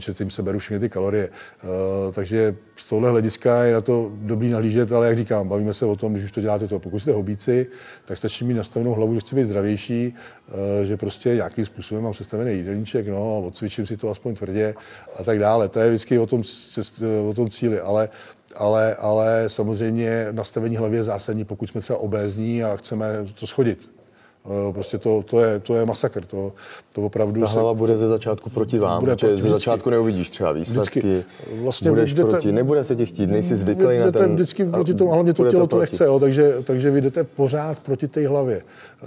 uh, 0.10 0.13
tím 0.13 0.30
se 0.30 0.44
beru 0.44 0.60
všechny 0.60 0.80
ty 0.80 0.89
kalorie. 0.89 1.30
Takže 2.13 2.56
z 2.75 2.86
tohle 2.86 3.10
hlediska 3.10 3.63
je 3.63 3.74
na 3.74 3.81
to 3.81 4.12
dobrý 4.13 4.50
nahlížet, 4.50 4.92
ale 4.92 5.07
jak 5.07 5.18
říkám, 5.18 5.48
bavíme 5.48 5.74
se 5.74 5.86
o 5.86 5.95
tom, 5.95 6.13
když 6.13 6.25
už 6.25 6.31
to 6.31 6.42
děláte 6.42 6.68
to. 6.68 6.80
Pokud 6.80 7.00
jste 7.00 7.12
hobíci, 7.12 7.68
tak 8.06 8.18
stačí 8.18 8.45
mít 8.45 8.54
nastavenou 8.54 8.94
hlavu, 8.94 9.13
že 9.13 9.19
chci 9.19 9.36
být 9.36 9.44
zdravější, 9.44 10.13
že 10.83 10.98
prostě 10.98 11.36
nějakým 11.36 11.66
způsobem 11.66 12.04
mám 12.04 12.13
sestavený 12.13 12.54
jídelníček, 12.54 13.07
no, 13.07 13.42
odcvičím 13.42 13.86
si 13.86 13.98
to 13.98 14.10
aspoň 14.10 14.36
tvrdě 14.36 14.75
a 15.16 15.24
tak 15.24 15.39
dále. 15.39 15.69
To 15.69 15.80
je 15.80 15.89
vždycky 15.89 16.19
o 16.19 16.28
tom 16.28 16.44
cest, 16.73 16.94
o 17.29 17.33
tom 17.33 17.50
cíli, 17.50 17.79
ale 17.79 18.09
ale, 18.56 18.95
ale 18.95 19.44
samozřejmě 19.47 20.27
nastavení 20.31 20.77
hlavy 20.77 20.95
je 20.95 21.03
zásadní, 21.03 21.45
pokud 21.45 21.68
jsme 21.68 21.81
třeba 21.81 22.00
obézní 22.00 22.63
a 22.63 22.77
chceme 22.77 23.06
to 23.39 23.47
schodit. 23.47 23.89
Eh, 24.45 24.73
prostě 24.73 24.97
to, 24.97 25.23
to, 25.29 25.39
je, 25.39 25.59
to 25.59 25.75
je 25.75 25.85
masakr. 25.85 26.25
To, 26.25 26.53
to 26.94 27.01
opravdu 27.01 27.41
Ta 27.41 27.47
hlava 27.47 27.73
se, 27.73 27.77
bude 27.77 27.97
ze 27.97 28.07
začátku 28.07 28.50
proti 28.50 28.79
vám, 28.79 29.00
bude 29.00 29.15
protože 29.15 29.38
ze 29.38 29.50
začátku 29.50 29.89
neuvidíš 29.89 30.29
třeba 30.29 30.51
výsledky, 30.51 31.00
vždycky, 31.00 31.25
vlastně 31.62 31.89
budeš 31.89 32.13
jdete, 32.13 32.29
proti, 32.29 32.51
nebude 32.51 32.83
se 32.83 32.95
ti 32.95 33.06
chtít, 33.06 33.29
nejsi 33.29 33.56
zvyklý 33.56 33.97
na 33.97 34.12
ten... 34.12 34.33
vždycky 34.33 34.65
proti 34.65 34.94
tomu, 34.94 35.12
hlavně 35.12 35.33
to 35.33 35.51
tělo 35.51 35.68
to, 35.68 35.75
to 35.75 35.79
nechce, 35.79 36.06
jo, 36.06 36.19
takže, 36.19 36.56
takže 36.63 36.91
vy 36.91 37.01
jdete 37.01 37.23
pořád 37.23 37.79
proti 37.79 38.07
té 38.07 38.27
hlavě. 38.27 38.62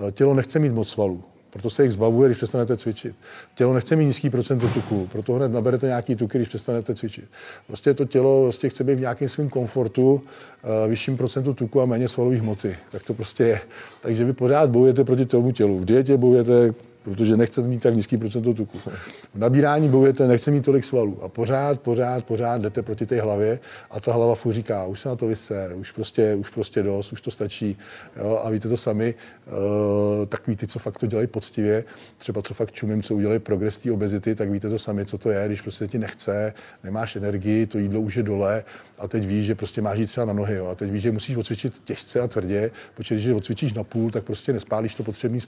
Eh, 0.09 0.13
tělo 0.13 0.35
nechce 0.35 0.59
mít 0.59 0.73
moc 0.73 0.89
svalů. 0.89 1.23
Proto 1.55 1.71
se 1.71 1.83
jich 1.83 1.93
zbavuje, 1.93 2.29
když 2.29 2.37
přestanete 2.37 2.77
cvičit. 2.77 3.15
Tělo 3.55 3.75
nechce 3.75 3.97
mít 3.97 4.05
nízký 4.05 4.31
procento 4.31 4.69
tuku, 4.69 5.09
proto 5.13 5.33
hned 5.33 5.53
naberete 5.53 5.87
nějaký 5.87 6.17
tuky, 6.17 6.39
když 6.39 6.49
přestanete 6.49 6.95
cvičit. 6.95 7.25
Prostě 7.67 7.95
to 7.95 8.05
tělo 8.05 8.43
prostě 8.43 8.69
chce 8.69 8.85
být 8.85 8.95
v 8.95 9.01
nějakém 9.01 9.29
svém 9.29 9.49
komfortu, 9.49 10.15
uh, 10.15 10.91
vyšším 10.91 11.17
procentu 11.17 11.55
tuku 11.55 11.81
a 11.81 11.87
méně 11.87 12.09
svalové 12.09 12.37
hmoty. 12.37 12.77
Tak 12.93 13.03
to 13.03 13.15
prostě 13.15 13.45
je. 13.45 13.61
Takže 14.03 14.25
vy 14.25 14.33
pořád 14.33 14.71
bojujete 14.71 15.05
proti 15.05 15.27
tomu 15.27 15.53
tělu. 15.53 15.79
V 15.79 15.85
dietě 15.85 16.17
bojujete 16.17 16.75
protože 17.05 17.37
nechcete 17.37 17.69
mít 17.69 17.83
tak 17.83 17.95
nízký 17.95 18.17
procento 18.17 18.55
tuku. 18.55 18.79
V 18.79 18.91
nabírání 19.35 19.89
bojujete, 19.89 20.29
nechce 20.29 20.51
mít 20.51 20.65
tolik 20.65 20.85
svalů 20.85 21.19
a 21.23 21.29
pořád, 21.29 21.81
pořád, 21.81 22.25
pořád 22.25 22.61
jdete 22.61 22.83
proti 22.83 23.07
té 23.07 23.21
hlavě 23.21 23.59
a 23.91 24.01
ta 24.01 24.13
hlava 24.13 24.35
furt 24.35 24.53
říká, 24.53 24.85
už 24.85 25.01
se 25.01 25.09
na 25.09 25.17
to 25.17 25.27
vyser, 25.27 25.73
už 25.77 25.91
prostě, 25.91 26.35
už 26.35 26.51
prostě 26.51 26.83
dost, 26.83 27.13
už 27.13 27.21
to 27.21 27.31
stačí. 27.31 27.79
Jo? 28.17 28.41
A 28.45 28.51
víte 28.51 28.69
to 28.69 28.77
sami, 28.77 29.15
uh, 29.47 30.27
takový 30.27 30.57
ty, 30.57 30.67
co 30.67 30.79
fakt 30.79 30.99
to 30.99 31.07
dělají 31.07 31.27
poctivě, 31.27 31.85
třeba 32.19 32.43
co 32.43 32.55
fakt 32.55 32.73
čumím, 32.73 33.03
co 33.03 33.15
udělají 33.15 33.39
progres 33.39 33.77
té 33.77 33.93
obezity, 33.93 34.35
tak 34.35 34.51
víte 34.51 34.69
to 34.71 34.79
sami, 34.79 35.07
co 35.07 35.19
to 35.19 35.31
je, 35.31 35.47
když 35.47 35.61
prostě 35.61 35.87
ti 35.87 35.99
nechce, 35.99 36.55
nemáš 36.85 37.17
energii, 37.17 37.67
to 37.67 37.79
jídlo 37.79 38.01
už 38.01 38.17
je 38.17 38.23
dole 38.23 38.65
a 38.99 39.09
teď 39.09 39.27
víš, 39.27 39.47
že 39.47 39.55
prostě 39.55 39.83
máš 39.83 39.99
jít 39.99 40.07
třeba 40.07 40.27
na 40.27 40.33
nohy. 40.33 40.55
Jo? 40.55 40.67
A 40.67 40.75
teď 40.75 40.91
víš, 40.91 41.03
že 41.03 41.13
musíš 41.13 41.37
odcvičit 41.37 41.75
těžce 41.85 42.21
a 42.21 42.27
tvrdě, 42.27 42.71
protože 42.95 43.15
když 43.15 43.29
odcvičíš 43.29 43.73
na 43.73 43.85
půl, 43.85 44.11
tak 44.11 44.25
prostě 44.25 44.53
nespálíš 44.53 44.95
to 44.95 45.03
potřebné 45.03 45.39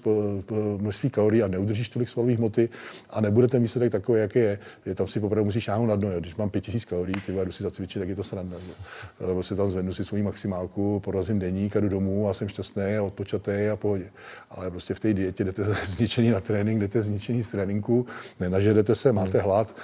množství 0.79 1.11
kalorií 1.11 1.43
a 1.47 1.49
neudržíš 1.49 1.89
tolik 1.89 2.09
svalové 2.09 2.35
hmoty 2.35 2.69
a 3.11 3.21
nebude 3.21 3.49
ten 3.49 3.63
výsledek 3.63 3.93
takový, 3.93 4.21
jaký 4.21 4.39
je. 4.39 4.59
je 4.87 4.95
tam 4.95 5.07
si 5.07 5.21
opravdu 5.21 5.45
musíš 5.45 5.65
šáhnout 5.65 5.89
na 5.89 5.97
dno. 5.97 6.13
Jo. 6.13 6.21
Když 6.21 6.37
mám 6.37 6.51
5000 6.51 6.85
kalorií, 6.85 7.21
ty 7.27 7.33
jdu 7.33 7.53
si 7.53 7.63
zacvičit, 7.63 8.03
tak 8.03 8.09
je 8.09 8.17
to 8.17 8.23
sranda. 8.23 8.57
Že? 8.59 8.73
Prostě 9.35 9.55
tam 9.55 9.71
zvednu 9.71 9.95
si 9.95 10.05
svoji 10.05 10.23
maximálku, 10.23 11.01
porazím 11.01 11.39
deník 11.39 11.77
a 11.77 11.81
jdu 11.81 11.89
domů 11.89 12.29
a 12.29 12.35
jsem 12.35 12.49
šťastný 12.49 12.97
a 12.97 13.03
odpočatý 13.03 13.69
a 13.73 13.77
pohodě. 13.77 14.07
Ale 14.51 14.71
prostě 14.71 14.95
v 14.95 15.01
té 15.01 15.15
dietě 15.15 15.45
jdete 15.45 15.65
zničený 15.85 16.31
na 16.31 16.41
trénink, 16.41 16.81
jdete 16.81 17.03
zničený 17.03 17.43
z 17.43 17.49
tréninku, 17.49 18.07
nenažedete 18.41 18.95
se, 18.95 19.13
máte 19.13 19.41
hlad, 19.41 19.77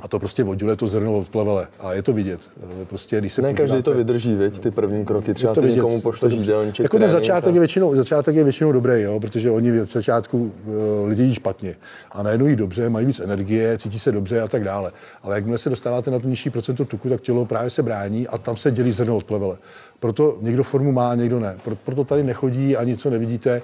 a 0.00 0.08
to 0.08 0.18
prostě 0.18 0.44
odděluje 0.44 0.76
to 0.76 0.88
zrno 0.88 1.18
od 1.18 1.28
plevele. 1.28 1.66
A 1.80 1.92
je 1.92 2.02
to 2.02 2.12
vidět. 2.12 2.40
Prostě, 2.84 3.18
když 3.18 3.32
se 3.32 3.42
ne 3.42 3.48
podíváte, 3.48 3.68
každý 3.68 3.82
to 3.82 3.94
vydrží, 3.94 4.34
věď, 4.34 4.60
ty 4.60 4.70
první 4.70 5.04
kroky. 5.04 5.34
Třeba 5.34 5.54
ty 5.54 5.60
někomu 5.60 6.00
pošleš 6.00 6.34
jídelníček. 6.34 6.84
Jako 6.84 7.08
začátek, 7.08 7.54
je 7.54 7.60
většinou, 7.60 7.94
začátek 7.94 8.36
je 8.36 8.44
většinou 8.44 8.72
dobrý, 8.72 9.02
jo, 9.02 9.20
protože 9.20 9.50
oni 9.50 9.72
v 9.72 9.84
začátku 9.84 10.52
uh, 10.66 11.08
lidi 11.08 11.22
jí 11.22 11.34
špatně. 11.34 11.76
A 12.12 12.22
najednou 12.22 12.46
jí 12.46 12.56
dobře, 12.56 12.88
mají 12.88 13.06
víc 13.06 13.20
energie, 13.20 13.78
cítí 13.78 13.98
se 13.98 14.12
dobře 14.12 14.40
a 14.40 14.48
tak 14.48 14.64
dále. 14.64 14.92
Ale 15.22 15.34
jakmile 15.34 15.58
se 15.58 15.70
dostáváte 15.70 16.10
na 16.10 16.18
to 16.18 16.28
nižší 16.28 16.50
procento 16.50 16.84
tuku, 16.84 17.08
tak 17.08 17.20
tělo 17.20 17.46
právě 17.46 17.70
se 17.70 17.82
brání 17.82 18.28
a 18.28 18.38
tam 18.38 18.56
se 18.56 18.70
dělí 18.70 18.92
zrno 18.92 19.16
od 19.16 19.24
plevele. 19.24 19.56
Proto 20.00 20.38
někdo 20.40 20.62
formu 20.62 20.92
má, 20.92 21.14
někdo 21.14 21.40
ne. 21.40 21.56
Proto 21.84 22.04
tady 22.04 22.22
nechodí 22.22 22.76
a 22.76 22.84
nic, 22.84 23.00
co 23.00 23.10
nevidíte. 23.10 23.62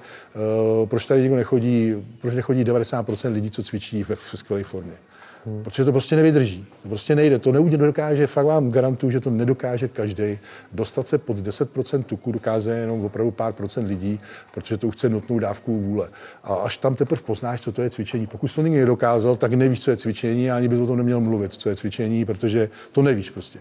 Uh, 0.81 0.87
proč 0.87 1.05
tady 1.05 1.21
někdo 1.21 1.35
nechodí, 1.35 1.95
proč 2.21 2.33
nechodí 2.33 2.65
90% 2.65 3.33
lidí, 3.33 3.51
co 3.51 3.63
cvičí 3.63 4.03
ve 4.03 4.15
skvělé 4.15 4.63
formě? 4.63 4.93
Hmm. 5.45 5.63
Protože 5.63 5.85
to 5.85 5.91
prostě 5.91 6.15
nevydrží. 6.15 6.65
To 6.83 6.89
prostě 6.89 7.15
nejde. 7.15 7.39
To 7.39 7.51
nedokáže, 7.51 8.27
fakt 8.27 8.45
vám 8.45 8.71
garantuju, 8.71 9.11
že 9.11 9.19
to 9.19 9.29
nedokáže 9.29 9.87
každý. 9.87 10.39
Dostat 10.71 11.07
se 11.07 11.17
pod 11.17 11.37
10% 11.37 12.03
tuku 12.03 12.31
dokáže 12.31 12.71
jenom 12.71 13.05
opravdu 13.05 13.31
pár 13.31 13.53
procent 13.53 13.87
lidí, 13.87 14.19
protože 14.53 14.77
to 14.77 14.87
už 14.87 14.95
chce 14.95 15.09
nutnou 15.09 15.39
dávku 15.39 15.79
vůle. 15.79 16.09
A 16.43 16.55
až 16.55 16.77
tam 16.77 16.95
teprve 16.95 17.21
poznáš, 17.21 17.61
co 17.61 17.71
to 17.71 17.81
je 17.81 17.89
cvičení. 17.89 18.27
Pokud 18.27 18.55
to 18.55 18.61
nikdy 18.61 18.79
nedokázal, 18.79 19.35
tak 19.35 19.53
nevíš, 19.53 19.81
co 19.81 19.91
je 19.91 19.97
cvičení 19.97 20.51
a 20.51 20.55
ani 20.55 20.67
bys 20.67 20.79
o 20.79 20.87
tom 20.87 20.97
neměl 20.97 21.21
mluvit, 21.21 21.53
co 21.53 21.69
je 21.69 21.75
cvičení, 21.75 22.25
protože 22.25 22.69
to 22.91 23.01
nevíš 23.01 23.29
prostě. 23.29 23.59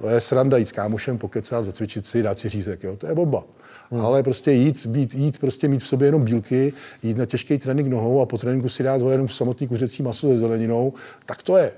To 0.00 0.08
je 0.08 0.20
sranda 0.20 0.56
jít 0.56 0.68
s 0.68 0.72
kámošem, 0.72 1.18
pokecat, 1.18 1.64
zacvičit 1.64 2.06
si, 2.06 2.22
dát 2.22 2.38
si 2.38 2.48
řízek. 2.48 2.82
Jo? 2.82 2.96
To 2.96 3.06
je 3.06 3.14
bomba. 3.14 3.44
Hmm. 3.90 4.00
Ale 4.00 4.22
prostě 4.22 4.52
jít, 4.52 4.86
být, 4.86 5.14
jít, 5.14 5.38
prostě 5.38 5.68
mít 5.68 5.82
v 5.82 5.86
sobě 5.86 6.08
jenom 6.08 6.24
bílky, 6.24 6.72
jít 7.02 7.16
na 7.16 7.26
těžký 7.26 7.58
trénink 7.58 7.88
nohou 7.88 8.20
a 8.20 8.26
po 8.26 8.38
tréninku 8.38 8.68
si 8.68 8.82
dát 8.82 9.00
jenom 9.10 9.28
samotný 9.28 9.68
kuřecí 9.68 10.02
maso 10.02 10.28
se 10.28 10.38
zeleninou, 10.38 10.92
tak 11.26 11.42
to 11.42 11.56
je. 11.56 11.72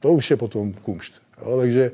To 0.00 0.12
už 0.12 0.30
je 0.30 0.36
potom 0.36 0.72
kumšt. 0.72 1.12
Jo, 1.46 1.58
takže, 1.58 1.90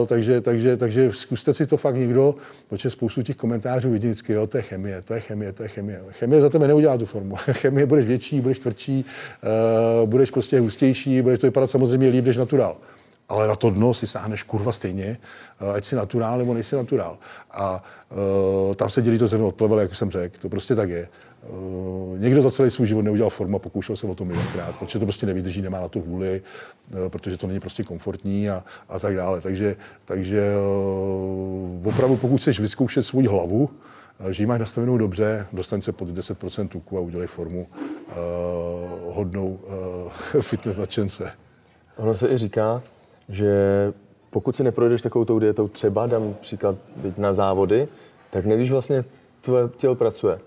uh, 0.00 0.06
takže, 0.06 0.40
takže, 0.40 0.76
takže 0.76 1.12
zkuste 1.12 1.54
si 1.54 1.66
to 1.66 1.76
fakt 1.76 1.94
někdo, 1.94 2.34
protože 2.68 2.90
spoustu 2.90 3.22
těch 3.22 3.36
komentářů 3.36 3.90
vidí 3.90 4.06
vždycky, 4.06 4.32
jo, 4.32 4.46
to 4.46 4.56
je 4.56 4.62
chemie, 4.62 5.02
to 5.02 5.14
je 5.14 5.20
chemie, 5.20 5.52
to 5.52 5.62
je 5.62 5.68
chemie. 5.68 6.00
Chemie 6.10 6.40
za 6.40 6.48
tebe 6.48 6.68
neudělá 6.68 6.98
tu 6.98 7.06
formu. 7.06 7.36
chemie 7.52 7.86
budeš 7.86 8.06
větší, 8.06 8.40
budeš 8.40 8.58
tvrdší, 8.58 9.04
uh, 10.02 10.08
budeš 10.08 10.30
prostě 10.30 10.60
hustější, 10.60 11.22
budeš 11.22 11.38
to 11.38 11.46
vypadat 11.46 11.70
samozřejmě 11.70 12.08
líp 12.08 12.24
než 12.24 12.36
naturál 12.36 12.76
ale 13.28 13.48
na 13.48 13.56
to 13.56 13.70
dno 13.70 13.94
si 13.94 14.06
sáhneš 14.06 14.42
kurva 14.42 14.72
stejně, 14.72 15.18
eh, 15.60 15.72
ať 15.74 15.84
si 15.84 15.96
naturál 15.96 16.38
nebo 16.38 16.54
nejsi 16.54 16.76
naturál. 16.76 17.18
A 17.50 17.82
uh, 18.68 18.74
tam 18.74 18.90
se 18.90 19.02
dělí 19.02 19.18
to 19.18 19.28
zrno 19.28 19.48
od 19.48 19.54
plevele, 19.54 19.82
jak 19.82 19.94
jsem 19.94 20.10
řekl, 20.10 20.38
to 20.40 20.48
prostě 20.48 20.74
tak 20.74 20.88
je. 20.88 21.08
Uh, 21.48 22.18
někdo 22.18 22.42
za 22.42 22.50
celý 22.50 22.70
svůj 22.70 22.86
život 22.86 23.02
neudělal 23.02 23.30
formu 23.30 23.56
a 23.56 23.58
pokoušel 23.58 23.96
se 23.96 24.06
o 24.06 24.14
to 24.14 24.24
milionkrát, 24.24 24.76
protože 24.78 24.98
to 24.98 25.06
prostě 25.06 25.26
nevydrží, 25.26 25.62
nemá 25.62 25.80
na 25.80 25.88
to 25.88 26.00
vůli, 26.00 26.42
uh, 26.90 27.08
protože 27.08 27.36
to 27.36 27.46
není 27.46 27.60
prostě 27.60 27.84
komfortní 27.84 28.50
a, 28.50 28.64
a 28.88 28.98
tak 28.98 29.16
dále. 29.16 29.40
Takže, 29.40 29.76
takže 30.04 30.52
uh, 31.82 31.88
opravdu 31.88 32.16
pokud 32.16 32.38
chceš 32.38 32.60
vyzkoušet 32.60 33.02
svou 33.02 33.28
hlavu, 33.28 33.70
že 34.30 34.42
ji 34.42 34.46
máš 34.46 34.60
nastavenou 34.60 34.98
dobře, 34.98 35.46
dostaň 35.52 35.80
se 35.82 35.92
pod 35.92 36.08
10% 36.08 36.68
tuku 36.68 36.98
a 36.98 37.00
udělej 37.00 37.26
formu 37.26 37.66
uh, 37.66 38.14
hodnou 39.14 39.60
uh, 40.34 40.40
fitness 40.40 40.76
nadšence. 40.76 41.32
Ono 41.96 42.14
se 42.14 42.28
i 42.28 42.36
říká, 42.38 42.82
že 43.28 43.52
pokud 44.30 44.56
si 44.56 44.64
neprojdeš 44.64 45.02
takovou 45.02 45.24
tou 45.24 45.38
dietou, 45.38 45.68
třeba 45.68 46.06
dám 46.06 46.34
příklad 46.40 46.76
na 47.16 47.32
závody, 47.32 47.88
tak 48.30 48.44
nevíš 48.46 48.70
vlastně, 48.70 49.04
tvoje 49.40 49.68
tělo 49.76 49.94
pracuje. 49.94 50.38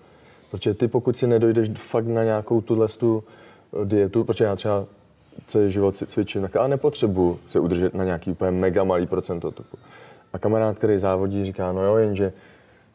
Protože 0.51 0.73
ty 0.73 0.87
pokud 0.87 1.17
si 1.17 1.27
nedojdeš 1.27 1.69
fakt 1.75 2.07
na 2.07 2.23
nějakou 2.23 2.61
tuhle 2.61 2.87
tu 2.87 3.23
eh, 3.81 3.85
dietu, 3.85 4.23
protože 4.23 4.45
já 4.45 4.55
třeba 4.55 4.85
celý 5.47 5.69
život 5.69 5.95
cvičím, 5.95 6.41
tak 6.41 6.55
ale 6.55 6.67
nepotřebuji 6.67 7.39
se 7.47 7.59
udržet 7.59 7.93
na 7.93 8.03
nějaký 8.03 8.31
úplně 8.31 8.51
mega 8.51 8.83
malý 8.83 9.07
procento 9.07 9.51
tuku. 9.51 9.77
A 10.33 10.39
kamarád, 10.39 10.77
který 10.77 10.97
závodí, 10.97 11.45
říká, 11.45 11.71
no 11.71 11.83
jo, 11.83 11.95
jenže 11.95 12.33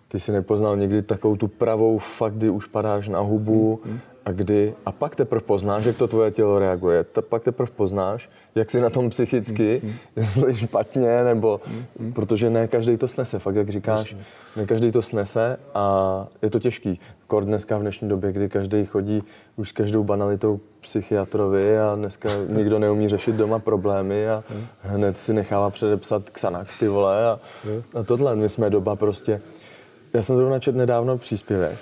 ty 0.08 0.20
si 0.20 0.32
nepoznal 0.32 0.76
někdy 0.76 1.02
takovou 1.02 1.36
tu 1.36 1.48
pravou 1.48 1.98
fakt, 1.98 2.34
kdy 2.34 2.50
už 2.50 2.66
padáš 2.66 3.08
na 3.08 3.20
hubu 3.20 3.80
mm, 3.84 3.92
mm 3.92 4.00
a 4.24 4.32
kdy, 4.32 4.74
a 4.86 4.92
pak 4.92 5.16
teprve 5.16 5.40
poznáš, 5.40 5.84
jak 5.84 5.96
to 5.96 6.08
tvoje 6.08 6.30
tělo 6.30 6.58
reaguje. 6.58 7.04
Ta, 7.04 7.22
pak 7.22 7.44
teprve 7.44 7.70
poznáš, 7.76 8.30
jak 8.54 8.70
jsi 8.70 8.80
na 8.80 8.90
tom 8.90 9.10
psychicky, 9.10 9.80
mm, 9.82 9.90
mm. 9.90 9.96
jestli 10.16 10.56
špatně, 10.56 11.24
nebo, 11.24 11.60
mm, 11.66 11.84
mm. 11.98 12.12
protože 12.12 12.50
ne 12.50 12.68
každý 12.68 12.96
to 12.96 13.08
snese, 13.08 13.38
fakt 13.38 13.56
jak 13.56 13.68
říkáš, 13.68 14.16
ne 14.56 14.66
každý 14.66 14.92
to 14.92 15.02
snese 15.02 15.56
a 15.74 16.26
je 16.42 16.50
to 16.50 16.58
těžký. 16.58 17.00
Kor 17.26 17.44
dneska 17.44 17.78
v 17.78 17.80
dnešní 17.80 18.08
době, 18.08 18.32
kdy 18.32 18.48
každý 18.48 18.86
chodí 18.86 19.22
už 19.56 19.68
s 19.68 19.72
každou 19.72 20.04
banalitou 20.04 20.60
psychiatrovi 20.80 21.78
a 21.78 21.94
dneska 21.94 22.28
nikdo 22.48 22.78
neumí 22.78 23.08
řešit 23.08 23.34
doma 23.34 23.58
problémy 23.58 24.28
a 24.28 24.44
mm. 24.54 24.66
hned 24.80 25.18
si 25.18 25.32
nechává 25.32 25.70
předepsat 25.70 26.30
Xanax, 26.30 26.76
ty 26.76 26.88
vole 26.88 27.26
a, 27.30 27.40
a 27.94 28.02
tohle. 28.02 28.36
My 28.36 28.48
jsme 28.48 28.70
doba 28.70 28.96
prostě, 28.96 29.40
já 30.14 30.22
jsem 30.22 30.36
zrovna 30.36 30.58
četl 30.58 30.78
nedávno 30.78 31.18
příspěvek, 31.18 31.78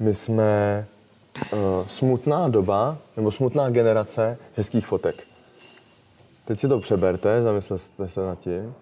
my 0.00 0.14
jsme 0.14 0.86
smutná 1.86 2.48
doba 2.48 2.98
nebo 3.16 3.30
smutná 3.30 3.70
generace 3.70 4.38
hezkých 4.56 4.86
fotek. 4.86 5.24
Teď 6.44 6.58
si 6.58 6.68
to 6.68 6.80
přeberte, 6.80 7.42
zamyslete 7.42 8.08
se 8.08 8.26
nad 8.26 8.38
tím. 8.38 8.74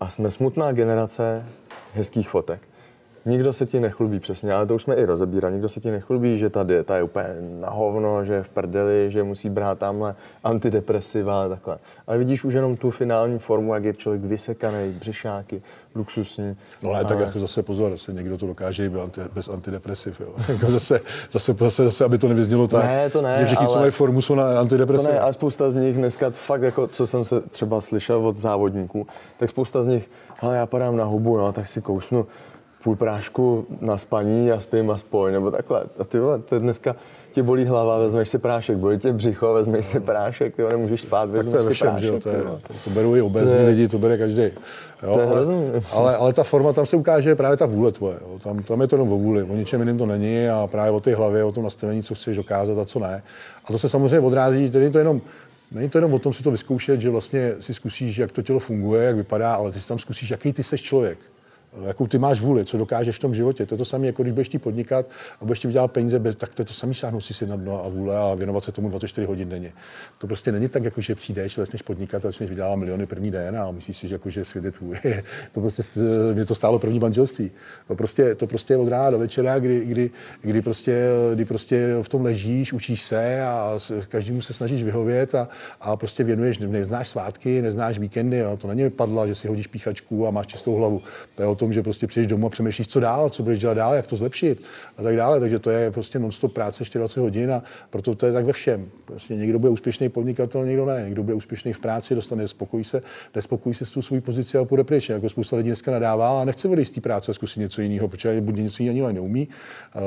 A 0.00 0.08
jsme 0.08 0.30
smutná 0.30 0.72
generace 0.72 1.46
hezkých 1.94 2.28
fotek. 2.28 2.69
Nikdo 3.26 3.52
se 3.52 3.66
ti 3.66 3.80
nechlubí 3.80 4.20
přesně, 4.20 4.52
ale 4.52 4.66
to 4.66 4.74
už 4.74 4.82
jsme 4.82 4.94
i 4.94 5.04
rozebírali. 5.04 5.54
Nikdo 5.54 5.68
se 5.68 5.80
ti 5.80 5.90
nechlubí, 5.90 6.38
že 6.38 6.50
ta 6.50 6.62
dieta 6.62 6.96
je 6.96 7.02
úplně 7.02 7.26
na 7.60 7.70
hovno, 7.70 8.24
že 8.24 8.32
je 8.32 8.42
v 8.42 8.48
prdeli, 8.48 9.10
že 9.10 9.22
musí 9.22 9.50
brát 9.50 9.78
tamhle 9.78 10.14
antidepresiva 10.44 11.44
a 11.44 11.48
takhle. 11.48 11.78
Ale 12.06 12.18
vidíš 12.18 12.44
už 12.44 12.54
jenom 12.54 12.76
tu 12.76 12.90
finální 12.90 13.38
formu, 13.38 13.74
jak 13.74 13.84
je 13.84 13.92
člověk 13.92 14.24
vysekaný, 14.24 14.92
břišáky, 14.98 15.62
luxusní. 15.94 16.56
No 16.82 16.90
ale, 16.90 17.04
tak 17.04 17.18
jako 17.18 17.38
zase 17.38 17.62
pozor, 17.62 17.96
se 17.96 18.12
někdo 18.12 18.38
to 18.38 18.46
dokáže 18.46 18.86
i 18.86 18.90
bez 19.34 19.48
antidepresiv. 19.48 20.20
Jo. 20.20 20.28
Jako 20.48 20.70
zase, 20.70 21.00
zase, 21.32 21.52
zase, 21.58 21.84
zase, 21.84 22.04
aby 22.04 22.18
to 22.18 22.28
nevyznělo 22.28 22.68
tak, 22.68 22.84
ne, 22.84 23.10
to 23.10 23.22
ne, 23.22 23.38
že 23.38 23.44
všichni, 23.46 23.66
ale, 23.66 23.74
co 23.74 23.80
mají 23.80 23.90
formu, 23.90 24.22
jsou 24.22 24.34
na 24.34 24.60
antidepresiv. 24.60 25.06
To 25.06 25.12
ne, 25.12 25.20
ale 25.20 25.32
spousta 25.32 25.70
z 25.70 25.74
nich 25.74 25.96
dneska 25.96 26.30
fakt, 26.30 26.62
jako, 26.62 26.86
co 26.86 27.06
jsem 27.06 27.24
se 27.24 27.40
třeba 27.40 27.80
slyšel 27.80 28.26
od 28.26 28.38
závodníků, 28.38 29.06
tak 29.38 29.50
spousta 29.50 29.82
z 29.82 29.86
nich, 29.86 30.10
ale 30.40 30.56
já 30.56 30.66
padám 30.66 30.96
na 30.96 31.04
hubu, 31.04 31.36
no, 31.36 31.52
tak 31.52 31.66
si 31.66 31.82
kousnu 31.82 32.26
půl 32.84 32.96
prášku 32.96 33.66
na 33.80 33.96
spaní 33.96 34.52
a 34.52 34.60
spím 34.60 34.90
aspoň, 34.90 35.32
nebo 35.32 35.50
takhle. 35.50 35.84
A 35.98 36.04
ty 36.04 36.18
vole, 36.18 36.38
to 36.38 36.58
dneska 36.58 36.96
tě 37.32 37.42
bolí 37.42 37.64
hlava, 37.64 37.98
vezmeš 37.98 38.28
si 38.28 38.38
prášek, 38.38 38.76
bolí 38.76 38.98
tě 38.98 39.12
břicho, 39.12 39.52
vezmeš 39.52 39.86
si 39.86 40.00
prášek, 40.00 40.58
jo, 40.58 40.68
nemůžeš 40.68 41.00
spát, 41.00 41.30
vezmeš 41.30 41.54
tak 41.54 41.62
to 41.62 41.68
je 41.68 41.74
si 41.74 41.84
prášek. 41.84 42.14
Že, 42.14 42.20
to, 42.20 42.28
je, 42.28 42.42
to, 42.42 42.74
to 42.84 42.90
berou 42.90 43.14
i 43.14 43.22
obezní 43.22 43.56
je, 43.56 43.66
lidi, 43.66 43.88
to 43.88 43.98
bere 43.98 44.18
každý. 44.18 44.42
Jo, 45.02 45.14
to 45.14 45.20
je 45.20 45.26
ale, 45.26 45.44
ale, 45.92 46.16
ale, 46.16 46.32
ta 46.32 46.42
forma, 46.52 46.72
tam 46.72 46.86
se 46.86 46.96
ukáže 46.96 47.34
právě 47.34 47.56
ta 47.56 47.66
vůle 47.66 47.92
tvoje. 47.92 48.16
Jo. 48.20 48.38
Tam, 48.38 48.62
tam 48.62 48.80
je 48.80 48.86
to 48.86 48.96
jenom 48.96 49.12
o 49.12 49.18
vůli, 49.18 49.42
o 49.42 49.54
ničem 49.54 49.80
jiném 49.80 49.98
to 49.98 50.06
není 50.06 50.48
a 50.48 50.66
právě 50.66 50.90
o 50.90 51.00
té 51.00 51.14
hlavě, 51.14 51.44
o 51.44 51.52
tom 51.52 51.64
nastavení, 51.64 52.02
co 52.02 52.14
chceš 52.14 52.36
dokázat 52.36 52.78
a 52.78 52.84
co 52.84 52.98
ne. 52.98 53.22
A 53.64 53.72
to 53.72 53.78
se 53.78 53.88
samozřejmě 53.88 54.20
odrází, 54.20 54.70
tedy 54.70 54.90
to 54.90 54.98
jenom 54.98 55.20
Není 55.72 55.88
to 55.88 55.98
jenom 55.98 56.14
o 56.14 56.18
tom 56.18 56.32
si 56.32 56.42
to 56.42 56.50
vyzkoušet, 56.50 57.00
že 57.00 57.10
vlastně 57.10 57.54
si 57.60 57.74
zkusíš, 57.74 58.18
jak 58.18 58.32
to 58.32 58.42
tělo 58.42 58.58
funguje, 58.58 59.04
jak 59.04 59.16
vypadá, 59.16 59.54
ale 59.54 59.72
ty 59.72 59.80
si 59.80 59.88
tam 59.88 59.98
zkusíš, 59.98 60.30
jaký 60.30 60.52
ty 60.52 60.62
seš 60.62 60.82
člověk 60.82 61.18
jakou 61.86 62.06
ty 62.06 62.18
máš 62.18 62.40
vůli, 62.40 62.64
co 62.64 62.78
dokážeš 62.78 63.16
v 63.16 63.18
tom 63.18 63.34
životě. 63.34 63.66
To 63.66 63.74
je 63.74 63.78
to 63.78 63.84
samé, 63.84 64.06
jako 64.06 64.22
když 64.22 64.32
budeš 64.32 64.48
ti 64.48 64.58
podnikat 64.58 65.06
a 65.40 65.44
budeš 65.44 65.58
ti 65.58 65.66
vydělat 65.66 65.92
peníze, 65.92 66.18
bez, 66.18 66.34
tak 66.34 66.54
to 66.54 66.62
je 66.62 66.66
to 66.66 66.72
samé 66.72 66.94
šáhnout 66.94 67.24
si 67.24 67.46
na 67.46 67.56
dno 67.56 67.84
a 67.84 67.88
vůle 67.88 68.18
a 68.18 68.34
věnovat 68.34 68.64
se 68.64 68.72
tomu 68.72 68.88
24 68.88 69.26
hodin 69.26 69.48
denně. 69.48 69.72
To 70.18 70.26
prostě 70.26 70.52
není 70.52 70.68
tak, 70.68 70.84
jako 70.84 71.00
že 71.00 71.14
přijdeš, 71.14 71.56
začneš 71.56 71.82
podnikat 71.82 72.24
a 72.24 72.28
začneš 72.28 72.50
vydělat 72.50 72.76
miliony 72.76 73.06
první 73.06 73.30
den 73.30 73.56
a 73.56 73.70
myslíš 73.70 73.96
si, 73.96 74.08
že, 74.08 74.14
jako, 74.14 74.30
že 74.30 74.44
svět 74.44 74.64
je 74.64 74.72
tvůj. 74.72 74.98
to 75.52 75.60
prostě 75.60 75.82
mě 76.32 76.44
to 76.44 76.54
stálo 76.54 76.78
první 76.78 76.98
manželství. 76.98 77.50
To 77.88 77.94
prostě, 77.94 78.34
to 78.34 78.46
prostě 78.46 78.72
je 78.72 78.78
od 78.78 78.88
rána 78.88 79.10
do 79.10 79.18
večera, 79.18 79.58
kdy, 79.58 79.84
kdy, 79.84 80.10
kdy, 80.42 80.62
prostě, 80.62 81.08
kdy 81.34 81.44
prostě 81.44 81.96
v 82.02 82.08
tom 82.08 82.24
ležíš, 82.24 82.72
učíš 82.72 83.02
se 83.02 83.42
a 83.42 83.78
každému 84.08 84.42
se 84.42 84.52
snažíš 84.52 84.82
vyhovět 84.82 85.34
a, 85.34 85.48
a 85.80 85.96
prostě 85.96 86.24
věnuješ, 86.24 86.58
neznáš 86.58 87.08
svátky, 87.08 87.62
neznáš 87.62 87.98
víkendy, 87.98 88.36
jo. 88.36 88.56
to 88.56 88.68
není 88.68 88.90
padla, 88.90 89.26
že 89.26 89.34
si 89.34 89.48
hodíš 89.48 89.66
píchačku 89.66 90.26
a 90.26 90.30
máš 90.30 90.46
čistou 90.46 90.74
hlavu. 90.74 91.02
To 91.34 91.42
je 91.42 91.48
tom, 91.60 91.72
že 91.72 91.82
prostě 91.82 92.06
přijdeš 92.06 92.26
domů 92.26 92.46
a 92.46 92.50
přemýšlíš, 92.50 92.88
co 92.88 93.00
dál, 93.00 93.30
co 93.30 93.42
budeš 93.42 93.58
dělat 93.58 93.74
dál, 93.74 93.94
jak 93.94 94.06
to 94.06 94.16
zlepšit 94.16 94.62
a 94.96 95.02
tak 95.02 95.16
dále. 95.16 95.40
Takže 95.40 95.58
to 95.58 95.70
je 95.70 95.90
prostě 95.90 96.18
non-stop 96.18 96.52
práce 96.52 96.84
24 96.84 97.20
hodin 97.20 97.52
a 97.52 97.62
proto 97.90 98.14
to 98.14 98.26
je 98.26 98.32
tak 98.32 98.44
ve 98.44 98.52
všem. 98.52 98.88
Prostě 99.04 99.36
někdo 99.36 99.58
bude 99.58 99.70
úspěšný 99.70 100.08
podnikatel, 100.08 100.66
někdo 100.66 100.86
ne. 100.86 101.02
Někdo 101.04 101.22
bude 101.22 101.34
úspěšný 101.34 101.72
v 101.72 101.78
práci, 101.78 102.14
dostane 102.14 102.48
spokojí 102.48 102.84
se, 102.84 103.02
nespokojí 103.34 103.74
se 103.74 103.86
s 103.86 103.90
tou 103.90 104.02
svou 104.02 104.20
pozici 104.20 104.58
a 104.58 104.64
půjde 104.64 104.84
pryč. 104.84 105.08
Jako 105.08 105.28
spousta 105.28 105.56
lidí 105.56 105.68
dneska 105.68 105.90
nadává 105.90 106.42
a 106.42 106.44
nechce 106.44 106.68
odejít 106.68 106.84
z 106.84 106.90
té 106.90 107.00
práce 107.00 107.34
zkusit 107.34 107.60
něco 107.60 107.82
jiného, 107.82 108.08
protože 108.08 108.40
buď 108.40 108.56
něco 108.56 108.82
jiného 108.82 109.12
neumí, 109.12 109.48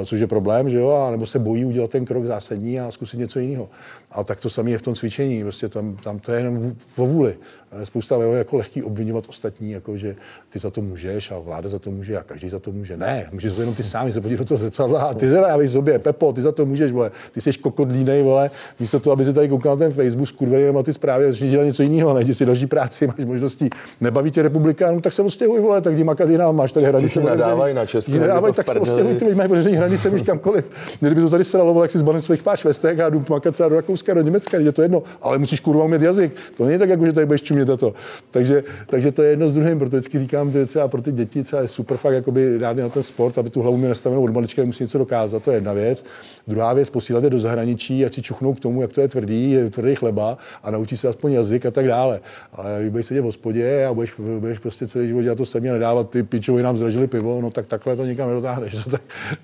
což 0.06 0.20
je 0.20 0.28
problém, 0.28 0.70
že 0.70 0.78
jo, 0.78 0.90
a 0.90 1.12
nebo 1.12 1.26
se 1.26 1.40
bojí 1.40 1.66
udělat 1.66 1.92
ten 1.92 2.06
krok 2.06 2.26
zásadní 2.26 2.80
a 2.80 2.92
zkusit 2.92 3.18
něco 3.18 3.40
jiného. 3.40 3.70
A 4.12 4.24
tak 4.24 4.40
to 4.40 4.50
samé 4.50 4.72
je 4.72 4.78
v 4.78 4.82
tom 4.82 4.96
cvičení. 4.96 5.44
Prostě 5.44 5.70
tam, 5.70 5.96
tam 5.96 6.20
to 6.20 6.32
je 6.32 6.40
jenom 6.40 6.76
o 6.98 7.06
vůli. 7.06 7.36
Spousta 7.84 8.16
je 8.24 8.38
jako 8.38 8.58
lehký 8.58 8.84
obvinovat 8.84 9.26
ostatní, 9.30 9.72
jako 9.72 9.98
že 9.98 10.16
ty 10.50 10.60
za 10.60 10.70
to 10.70 10.82
můžeš 10.82 11.32
a 11.32 11.40
vláda 11.40 11.70
za 11.70 11.80
to 11.80 11.92
může 11.92 12.18
a 12.18 12.24
každý 12.24 12.50
za 12.50 12.60
to 12.60 12.72
může. 12.72 12.98
Ne, 12.98 13.28
můžeš 13.32 13.54
to 13.54 13.62
jenom 13.62 13.76
ty 13.76 13.84
sám, 13.84 14.12
se 14.12 14.22
podívat 14.22 14.40
do 14.40 14.46
toho 14.46 14.58
zrcadla 14.58 15.02
a 15.02 15.14
ty 15.14 15.30
zadávej 15.30 15.68
sobě, 15.68 16.00
Pepo, 16.00 16.34
ty 16.34 16.42
za 16.42 16.52
to 16.52 16.66
můžeš, 16.66 16.92
vole. 16.92 17.12
Ty 17.32 17.42
jsi 17.42 17.54
kokodlínej, 17.54 18.24
vole, 18.24 18.52
místo 18.80 19.00
toho, 19.00 19.14
aby 19.14 19.26
si 19.26 19.34
tady 19.34 19.50
koukal 19.50 19.76
na 19.76 19.80
ten 19.80 19.92
Facebook, 19.92 20.28
skurvený 20.28 20.74
na 20.74 20.84
ty 20.84 20.94
zprávy 20.94 21.26
a 21.26 21.32
začneš 21.32 21.52
dělat 21.52 21.66
něco 21.66 21.84
jiného, 21.84 22.14
najdi 22.14 22.34
si 22.34 22.46
další 22.46 22.66
práci, 22.66 23.08
máš 23.08 23.26
možnosti, 23.26 23.70
nebaví 24.02 24.32
tě 24.32 24.42
republikánů, 24.42 25.02
tak 25.02 25.14
se 25.14 25.22
odstěhuj, 25.22 25.62
vole, 25.62 25.82
tak 25.82 25.94
jdi 25.94 26.04
makat 26.04 26.30
jinam, 26.30 26.56
máš 26.56 26.72
tady 26.72 26.86
hranice. 26.86 27.22
nadávají 27.22 27.74
na 27.74 27.86
Česku. 27.86 28.12
Nadávají, 28.12 28.54
tak 28.54 28.72
se 28.72 28.80
odstěhuj, 28.80 29.16
ty 29.16 29.36
mají 29.36 29.50
otevřené 29.50 29.78
hranice 29.78 30.10
už 30.10 30.22
kamkoliv. 30.22 30.66
Kdyby 31.00 31.22
to 31.22 31.30
tady 31.30 31.44
sralo, 31.44 31.82
jak 31.82 31.92
si 31.92 31.98
zbaven 31.98 32.22
svých 32.22 32.44
páč 32.44 32.66
vestek 32.66 33.00
a 33.00 33.10
jdu 33.10 33.26
makat 33.30 33.54
třeba 33.54 33.70
do 33.70 33.76
Rakouska, 33.76 34.14
do 34.14 34.22
Německa, 34.22 34.58
je 34.58 34.72
to 34.72 34.82
jedno, 34.82 35.04
ale 35.22 35.38
musíš 35.38 35.60
kurva 35.60 35.84
umět 35.84 36.02
jazyk. 36.02 36.32
To 36.58 36.66
není 36.66 36.80
tak, 36.80 36.90
jako 36.90 37.06
že 37.06 37.14
tady 37.14 37.26
budeš 37.26 37.42
čumět 37.42 37.63
to. 37.66 37.94
Takže, 38.32 38.64
takže 38.88 39.12
to 39.12 39.24
je 39.24 39.30
jedno 39.30 39.50
s 39.50 39.54
druhým, 39.54 39.80
proto 39.80 39.98
vždycky 39.98 40.20
říkám, 40.20 40.52
že 40.52 40.66
třeba 40.66 40.88
pro 40.88 41.02
ty 41.02 41.12
děti 41.12 41.44
třeba 41.44 41.62
je 41.62 41.68
super 41.68 41.98
fakt 41.98 42.14
jakoby 42.14 42.60
dát 42.60 42.78
na 42.78 42.90
ten 42.90 43.04
sport, 43.04 43.38
aby 43.38 43.50
tu 43.50 43.62
hlavu 43.62 43.78
měl 43.78 43.90
nastavenou 43.90 44.24
od 44.24 44.34
malička, 44.34 44.66
musí 44.66 44.84
něco 44.84 44.98
dokázat, 44.98 45.44
to 45.44 45.52
je 45.52 45.58
jedna 45.58 45.74
věc. 45.74 46.06
Druhá 46.48 46.74
věc, 46.74 46.90
posílat 46.90 47.24
je 47.24 47.30
do 47.30 47.40
zahraničí, 47.40 48.06
ať 48.06 48.14
si 48.14 48.22
čuchnou 48.22 48.54
k 48.54 48.60
tomu, 48.60 48.82
jak 48.82 48.94
to 48.94 49.02
je 49.02 49.08
tvrdý, 49.08 49.52
je 49.52 49.70
tvrdý 49.70 49.96
chleba 49.96 50.38
a 50.64 50.72
naučí 50.72 50.98
se 50.98 51.08
aspoň 51.08 51.32
jazyk 51.32 51.66
a 51.66 51.72
tak 51.72 51.88
dále. 51.88 52.20
Ale 52.54 52.78
když 52.80 52.92
budeš 52.92 53.06
sedět 53.06 53.22
v 53.22 53.26
hospodě 53.26 53.86
a 53.86 53.94
budeš, 53.94 54.14
budeš 54.40 54.60
prostě 54.60 54.88
celý 54.88 55.08
život 55.08 55.22
dělat 55.22 55.38
to 55.38 55.46
samé 55.46 55.70
a 55.70 55.74
nedávat 55.74 56.10
ty 56.10 56.24
pičovi 56.24 56.64
nám 56.64 56.78
zražili 56.78 57.08
pivo, 57.08 57.42
no 57.42 57.52
tak 57.52 57.68
takhle 57.68 57.96
to 57.96 58.06
nikam 58.06 58.30
nedotáhneš. 58.30 58.76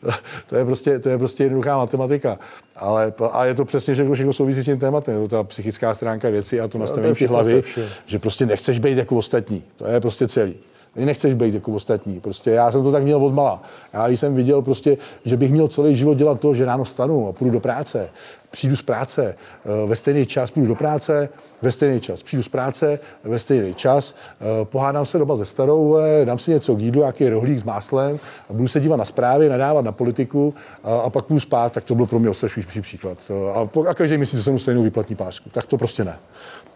To, 0.01 0.09
to, 0.47 0.55
je 0.55 0.65
prostě, 0.65 0.99
to 0.99 1.09
je 1.09 1.17
prostě 1.17 1.43
jednoduchá 1.43 1.77
matematika. 1.77 2.39
Ale 2.75 3.13
a 3.31 3.45
je 3.45 3.53
to 3.53 3.65
přesně 3.65 3.93
všechno, 3.93 4.13
všechno 4.13 4.33
souvisí 4.33 4.61
s 4.61 4.65
tím 4.65 4.79
tématem, 4.79 5.27
ta 5.27 5.43
psychická 5.43 5.93
stránka 5.93 6.29
věci 6.29 6.61
a 6.61 6.67
to 6.67 6.77
no, 6.77 6.81
nastavení 6.81 7.13
no, 7.21 7.27
hlavy, 7.27 7.63
že 8.09 8.19
prostě 8.19 8.45
nechceš 8.45 8.79
být 8.79 8.97
jako 8.97 9.15
ostatní. 9.15 9.63
To 9.77 9.85
je 9.85 9.99
prostě 9.99 10.27
celý. 10.27 10.55
Nechceš 10.95 11.33
být 11.33 11.53
jako 11.53 11.71
ostatní. 11.71 12.19
Prostě 12.19 12.51
já 12.51 12.71
jsem 12.71 12.83
to 12.83 12.91
tak 12.91 13.03
měl 13.03 13.25
od 13.25 13.33
mala. 13.33 13.63
Já 13.93 14.07
když 14.07 14.19
jsem 14.19 14.35
viděl 14.35 14.61
prostě, 14.61 14.97
že 15.25 15.37
bych 15.37 15.51
měl 15.51 15.67
celý 15.67 15.95
život 15.95 16.17
dělat 16.17 16.39
to, 16.39 16.53
že 16.53 16.65
ráno 16.65 16.85
stanu 16.85 17.27
a 17.27 17.31
půjdu 17.31 17.51
do 17.51 17.59
práce, 17.59 18.09
přijdu 18.51 18.75
z 18.75 18.81
práce, 18.81 19.35
eh, 19.65 19.87
ve 19.87 19.95
stejný 19.95 20.25
čas 20.25 20.51
půjdu 20.51 20.67
do 20.67 20.75
práce, 20.75 21.29
ve 21.61 21.71
stejný 21.71 22.01
čas. 22.01 22.23
Přijdu 22.23 22.43
z 22.43 22.49
práce, 22.49 22.99
ve 23.23 23.39
stejný 23.39 23.73
čas, 23.73 24.15
eh, 24.41 24.65
pohádám 24.65 25.05
se 25.05 25.17
doma 25.17 25.35
ze 25.35 25.45
starou, 25.45 25.97
dám 26.25 26.37
si 26.37 26.51
něco 26.51 26.75
k 26.75 26.79
jídlu, 26.79 27.01
jaký 27.01 27.29
rohlík 27.29 27.59
s 27.59 27.63
máslem, 27.63 28.17
a 28.49 28.53
budu 28.53 28.67
se 28.67 28.79
dívat 28.79 28.97
na 28.97 29.05
zprávy, 29.05 29.49
nadávat 29.49 29.85
na 29.85 29.91
politiku 29.91 30.53
a, 30.83 30.97
a 30.99 31.09
pak 31.09 31.25
půjdu 31.25 31.39
spát, 31.39 31.73
tak 31.73 31.83
to 31.83 31.95
byl 31.95 32.05
pro 32.05 32.19
mě 32.19 32.29
odstrašující 32.29 32.81
příklad. 32.81 33.17
A, 33.53 33.89
a 33.89 33.93
každý 33.93 34.25
že 34.25 34.43
jsem 34.43 34.59
stejnou 34.59 34.83
výplatní 34.83 35.15
pásku. 35.15 35.49
Tak 35.49 35.65
to 35.65 35.77
prostě 35.77 36.03
ne. 36.03 36.15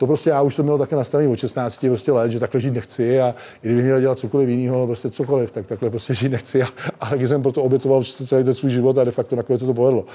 To 0.03 0.07
prostě 0.07 0.29
já 0.29 0.41
už 0.41 0.55
to 0.55 0.63
měl 0.63 0.77
také 0.77 0.95
nastavený 0.95 1.31
od 1.31 1.39
16 1.39 1.85
prostě 1.87 2.11
let, 2.11 2.31
že 2.31 2.39
takhle 2.39 2.61
žít 2.61 2.73
nechci 2.73 3.21
a 3.21 3.35
i 3.63 3.67
kdybych 3.67 3.83
měl 3.83 4.01
dělat 4.01 4.19
cokoliv 4.19 4.49
jiného, 4.49 4.85
prostě 4.85 5.09
cokoliv, 5.09 5.51
tak 5.51 5.67
takhle 5.67 5.89
prostě 5.89 6.13
žít 6.13 6.29
nechci 6.29 6.63
a, 6.63 6.67
a 6.99 7.09
taky 7.09 7.27
jsem 7.27 7.41
proto 7.43 7.63
obětoval 7.63 8.03
celý 8.03 8.43
ten 8.43 8.53
svůj 8.53 8.71
život 8.71 8.97
a 8.97 9.03
de 9.03 9.11
facto 9.11 9.35
nakonec 9.35 9.59
se 9.59 9.67
to 9.67 9.73
povedlo. 9.73 10.05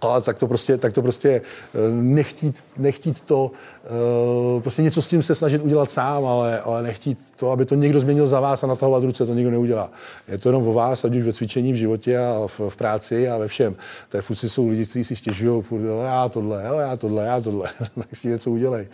Ale 0.00 0.20
tak 0.20 0.38
to 0.38 0.46
prostě, 0.46 0.78
tak 0.78 0.92
to 0.92 1.02
prostě 1.02 1.30
eh, 1.30 1.78
nechtít, 1.90 2.64
nechtít 2.76 3.20
to, 3.20 3.50
Eh, 3.88 4.60
prostě 4.60 4.82
něco 4.82 5.02
s 5.02 5.06
tím 5.06 5.22
se 5.22 5.34
snažit 5.34 5.62
udělat 5.62 5.90
sám, 5.90 6.26
ale, 6.26 6.60
ale 6.60 6.82
nechtít 6.82 7.18
to, 7.38 7.50
aby 7.50 7.64
to 7.64 7.74
někdo 7.74 8.00
změnil 8.00 8.26
za 8.26 8.40
vás 8.40 8.64
a 8.64 8.66
natahovat 8.66 9.04
ruce, 9.04 9.26
to 9.26 9.34
nikdo 9.34 9.50
neudělá. 9.50 9.90
Je 10.28 10.38
to 10.38 10.48
jenom 10.48 10.68
o 10.68 10.72
vás, 10.72 11.04
ať 11.04 11.14
už 11.14 11.22
ve 11.22 11.32
cvičení, 11.32 11.72
v 11.72 11.76
životě 11.76 12.18
a 12.18 12.46
v, 12.46 12.60
v 12.68 12.76
práci 12.76 13.28
a 13.28 13.38
ve 13.38 13.48
všem. 13.48 13.76
To 14.08 14.22
furt 14.22 14.36
jsou 14.36 14.68
lidi, 14.68 14.86
kteří 14.86 15.04
si 15.04 15.16
stěžují, 15.16 15.62
furt, 15.62 15.80
já 16.04 16.28
tohle, 16.28 16.62
já 16.62 16.96
tohle, 16.96 17.24
já 17.24 17.40
tohle, 17.48 17.68
tak 17.94 18.16
si 18.16 18.28
něco 18.28 18.50
udělej. 18.50 18.88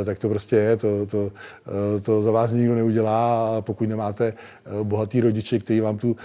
Eh, 0.00 0.04
tak 0.04 0.18
to 0.18 0.28
prostě 0.28 0.56
je, 0.56 0.76
to, 0.76 1.06
to, 1.06 1.30
eh, 1.66 2.00
to 2.00 2.22
za 2.22 2.30
vás 2.30 2.52
nikdo 2.52 2.74
neudělá 2.74 3.56
a 3.56 3.60
pokud 3.60 3.88
nemáte 3.88 4.32
bohatý 4.82 5.20
rodiče, 5.20 5.58
kteří 5.58 5.80
vám 5.80 5.98
tu 5.98 6.16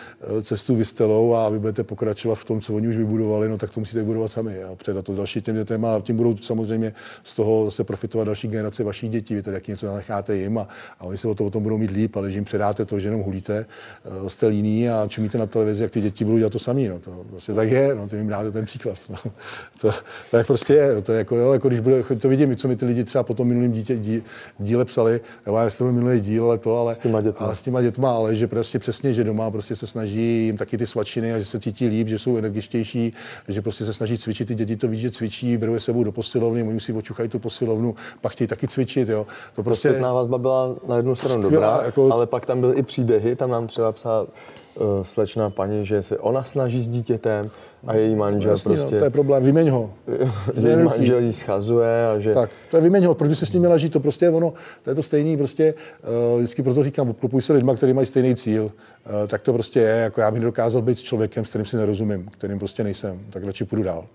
cestu 0.41 0.75
vystelou 0.75 1.35
a 1.35 1.49
vy 1.49 1.59
budete 1.59 1.83
pokračovat 1.83 2.35
v 2.35 2.45
tom, 2.45 2.61
co 2.61 2.73
oni 2.73 2.87
už 2.87 2.97
vybudovali, 2.97 3.49
no 3.49 3.57
tak 3.57 3.71
to 3.71 3.79
musíte 3.79 4.03
budovat 4.03 4.31
sami 4.31 4.63
a 4.63 4.75
předat 4.75 5.05
to 5.05 5.15
další 5.15 5.41
těm 5.41 5.55
dětem 5.55 5.85
a 5.85 5.99
tím 6.01 6.17
budou 6.17 6.37
samozřejmě 6.37 6.93
z 7.23 7.35
toho 7.35 7.71
se 7.71 7.83
profitovat 7.83 8.25
další 8.25 8.47
generace 8.47 8.83
vašich 8.83 9.09
dětí. 9.09 9.35
Vy 9.35 9.43
to 9.43 9.51
jak 9.51 9.67
něco 9.67 9.95
necháte 9.95 10.37
jim 10.37 10.57
a, 10.57 10.67
a 10.99 11.03
oni 11.03 11.17
se 11.17 11.27
o, 11.27 11.35
to, 11.35 11.49
o 11.51 11.53
tom 11.53 11.63
budou 11.63 11.77
mít 11.77 11.91
líp, 11.91 12.15
ale 12.15 12.27
když 12.27 12.35
jim 12.35 12.45
předáte 12.45 12.85
to, 12.85 12.99
že 12.99 13.07
jenom 13.07 13.21
hulíte, 13.21 13.65
jste 14.27 14.47
líní 14.47 14.89
a 14.89 15.05
čumíte 15.07 15.37
na 15.37 15.45
televizi, 15.45 15.83
jak 15.83 15.91
ty 15.91 16.01
děti 16.01 16.25
budou 16.25 16.37
dělat 16.37 16.53
to 16.53 16.59
samý. 16.59 16.87
No. 16.87 16.99
To 16.99 17.11
prostě 17.29 17.53
tak 17.53 17.71
je, 17.71 17.95
no, 17.95 18.07
ty 18.07 18.17
jim 18.17 18.27
dáte 18.27 18.51
ten 18.51 18.65
příklad. 18.65 18.97
No. 19.09 19.17
To, 19.81 19.91
jak 20.37 20.47
prostě 20.47 20.73
je. 20.73 20.95
No. 20.95 21.01
To 21.01 21.11
je 21.11 21.17
jako, 21.17 21.35
jo, 21.35 21.53
jako 21.53 21.67
když 21.67 21.79
bude, 21.79 22.03
to 22.03 22.29
vidím, 22.29 22.55
co 22.55 22.67
mi 22.67 22.75
ty 22.75 22.85
lidi 22.85 23.03
třeba 23.03 23.23
po 23.23 23.33
tom 23.33 23.47
minulém 23.47 23.71
dítě, 23.71 23.95
dí, 23.95 24.23
díle 24.59 24.85
psali, 24.85 25.21
já 25.45 25.69
jsem 25.69 25.91
minulý 25.91 26.19
díl, 26.19 26.45
ale 26.45 26.57
to, 26.57 26.77
ale 26.77 26.95
s 26.95 26.99
těma 26.99 27.21
dětma. 27.21 27.45
Ale 27.45 27.55
s 27.55 27.61
těma 27.61 27.81
dětma, 27.81 28.11
ale 28.11 28.35
že 28.35 28.47
prostě 28.47 28.79
přesně, 28.79 29.13
že 29.13 29.23
doma 29.23 29.51
prostě 29.51 29.75
se 29.75 29.87
snaží 29.87 30.45
jim 30.45 30.57
taky 30.57 30.77
ty 30.77 30.85
svačiny 30.85 31.33
a 31.33 31.39
že 31.39 31.45
se 31.45 31.59
cítí 31.59 31.87
líp, 31.87 32.07
že 32.07 32.19
jsou 32.19 32.37
energičtější, 32.37 33.13
že 33.47 33.61
prostě 33.61 33.85
se 33.85 33.93
snaží 33.93 34.17
cvičit, 34.17 34.47
ty 34.47 34.55
děti 34.55 34.75
to 34.77 34.87
ví, 34.87 34.99
že 34.99 35.11
cvičí, 35.11 35.57
berou 35.57 35.73
se 35.73 35.79
sebou 35.79 36.03
do 36.03 36.11
posilovny, 36.11 36.63
oni 36.63 36.79
si 36.79 36.93
očuchají 36.93 37.29
tu 37.29 37.39
posilovnu, 37.39 37.95
pak 38.21 38.31
chtějí 38.31 38.47
taky 38.47 38.67
cvičit. 38.67 39.09
Jo. 39.09 39.27
To 39.55 39.63
prostě... 39.63 39.89
Zpětná 39.89 40.13
vazba 40.13 40.37
byla 40.37 40.75
na 40.87 40.97
jednu 40.97 41.15
stranu 41.15 41.40
dobrá, 41.41 41.81
jako... 41.85 42.13
ale 42.13 42.27
pak 42.27 42.45
tam 42.45 42.59
byly 42.61 42.75
i 42.75 42.83
příběhy, 42.83 43.35
tam 43.35 43.49
nám 43.49 43.67
třeba 43.67 43.91
psala 43.91 44.21
uh, 44.21 44.85
slečná 45.01 45.49
paní, 45.49 45.85
že 45.85 46.01
se 46.01 46.17
ona 46.17 46.43
snaží 46.43 46.81
s 46.81 46.87
dítětem 46.87 47.51
a 47.87 47.95
její 47.95 48.15
manžel 48.15 48.51
Jasně, 48.51 48.69
prostě... 48.69 48.95
No, 48.95 48.99
to 48.99 49.05
je 49.05 49.09
problém, 49.09 49.43
vyměň 49.43 49.69
ho. 49.69 49.93
její 50.53 50.75
manžel 50.75 51.19
jí 51.19 51.33
schazuje 51.33 52.07
a 52.07 52.19
že... 52.19 52.33
Tak, 52.33 52.49
to 52.71 52.77
je 52.77 52.83
vyměň 52.83 53.05
ho, 53.05 53.15
proč 53.15 53.29
by 53.29 53.35
se 53.35 53.45
s 53.45 53.53
ním 53.53 53.59
měla 53.59 53.77
žít, 53.77 53.89
to 53.89 53.99
prostě 53.99 54.25
je 54.25 54.29
ono, 54.29 54.53
to 54.83 54.89
je 54.89 54.95
to 54.95 55.03
stejný, 55.03 55.37
prostě 55.37 55.73
uh, 56.33 56.39
vždycky 56.39 56.63
proto 56.63 56.83
říkám, 56.83 57.09
obklopuj 57.09 57.41
se 57.41 57.53
lidma, 57.53 57.75
kteří 57.75 57.93
mají 57.93 58.07
stejný 58.07 58.35
cíl, 58.35 58.63
uh, 58.63 58.71
tak 59.27 59.41
to 59.41 59.53
prostě 59.53 59.79
je, 59.79 59.95
jako 59.95 60.21
já 60.21 60.31
bych 60.31 60.41
dokázal 60.41 60.81
být 60.81 60.97
s 60.97 61.01
člověkem, 61.01 61.45
s 61.45 61.49
kterým 61.49 61.65
si 61.65 61.77
nerozumím, 61.77 62.29
kterým 62.29 62.59
prostě 62.59 62.83
nejsem, 62.83 63.19
tak 63.29 63.43
radši 63.43 63.65
půjdu 63.65 63.83
dál. 63.83 64.05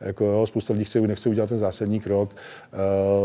Jako, 0.00 0.24
jo, 0.24 0.46
spousta 0.46 0.72
lidí 0.72 0.84
chce, 0.84 1.00
nechce 1.00 1.28
udělat 1.28 1.48
ten 1.48 1.58
zásadní 1.58 2.00
krok, 2.00 2.30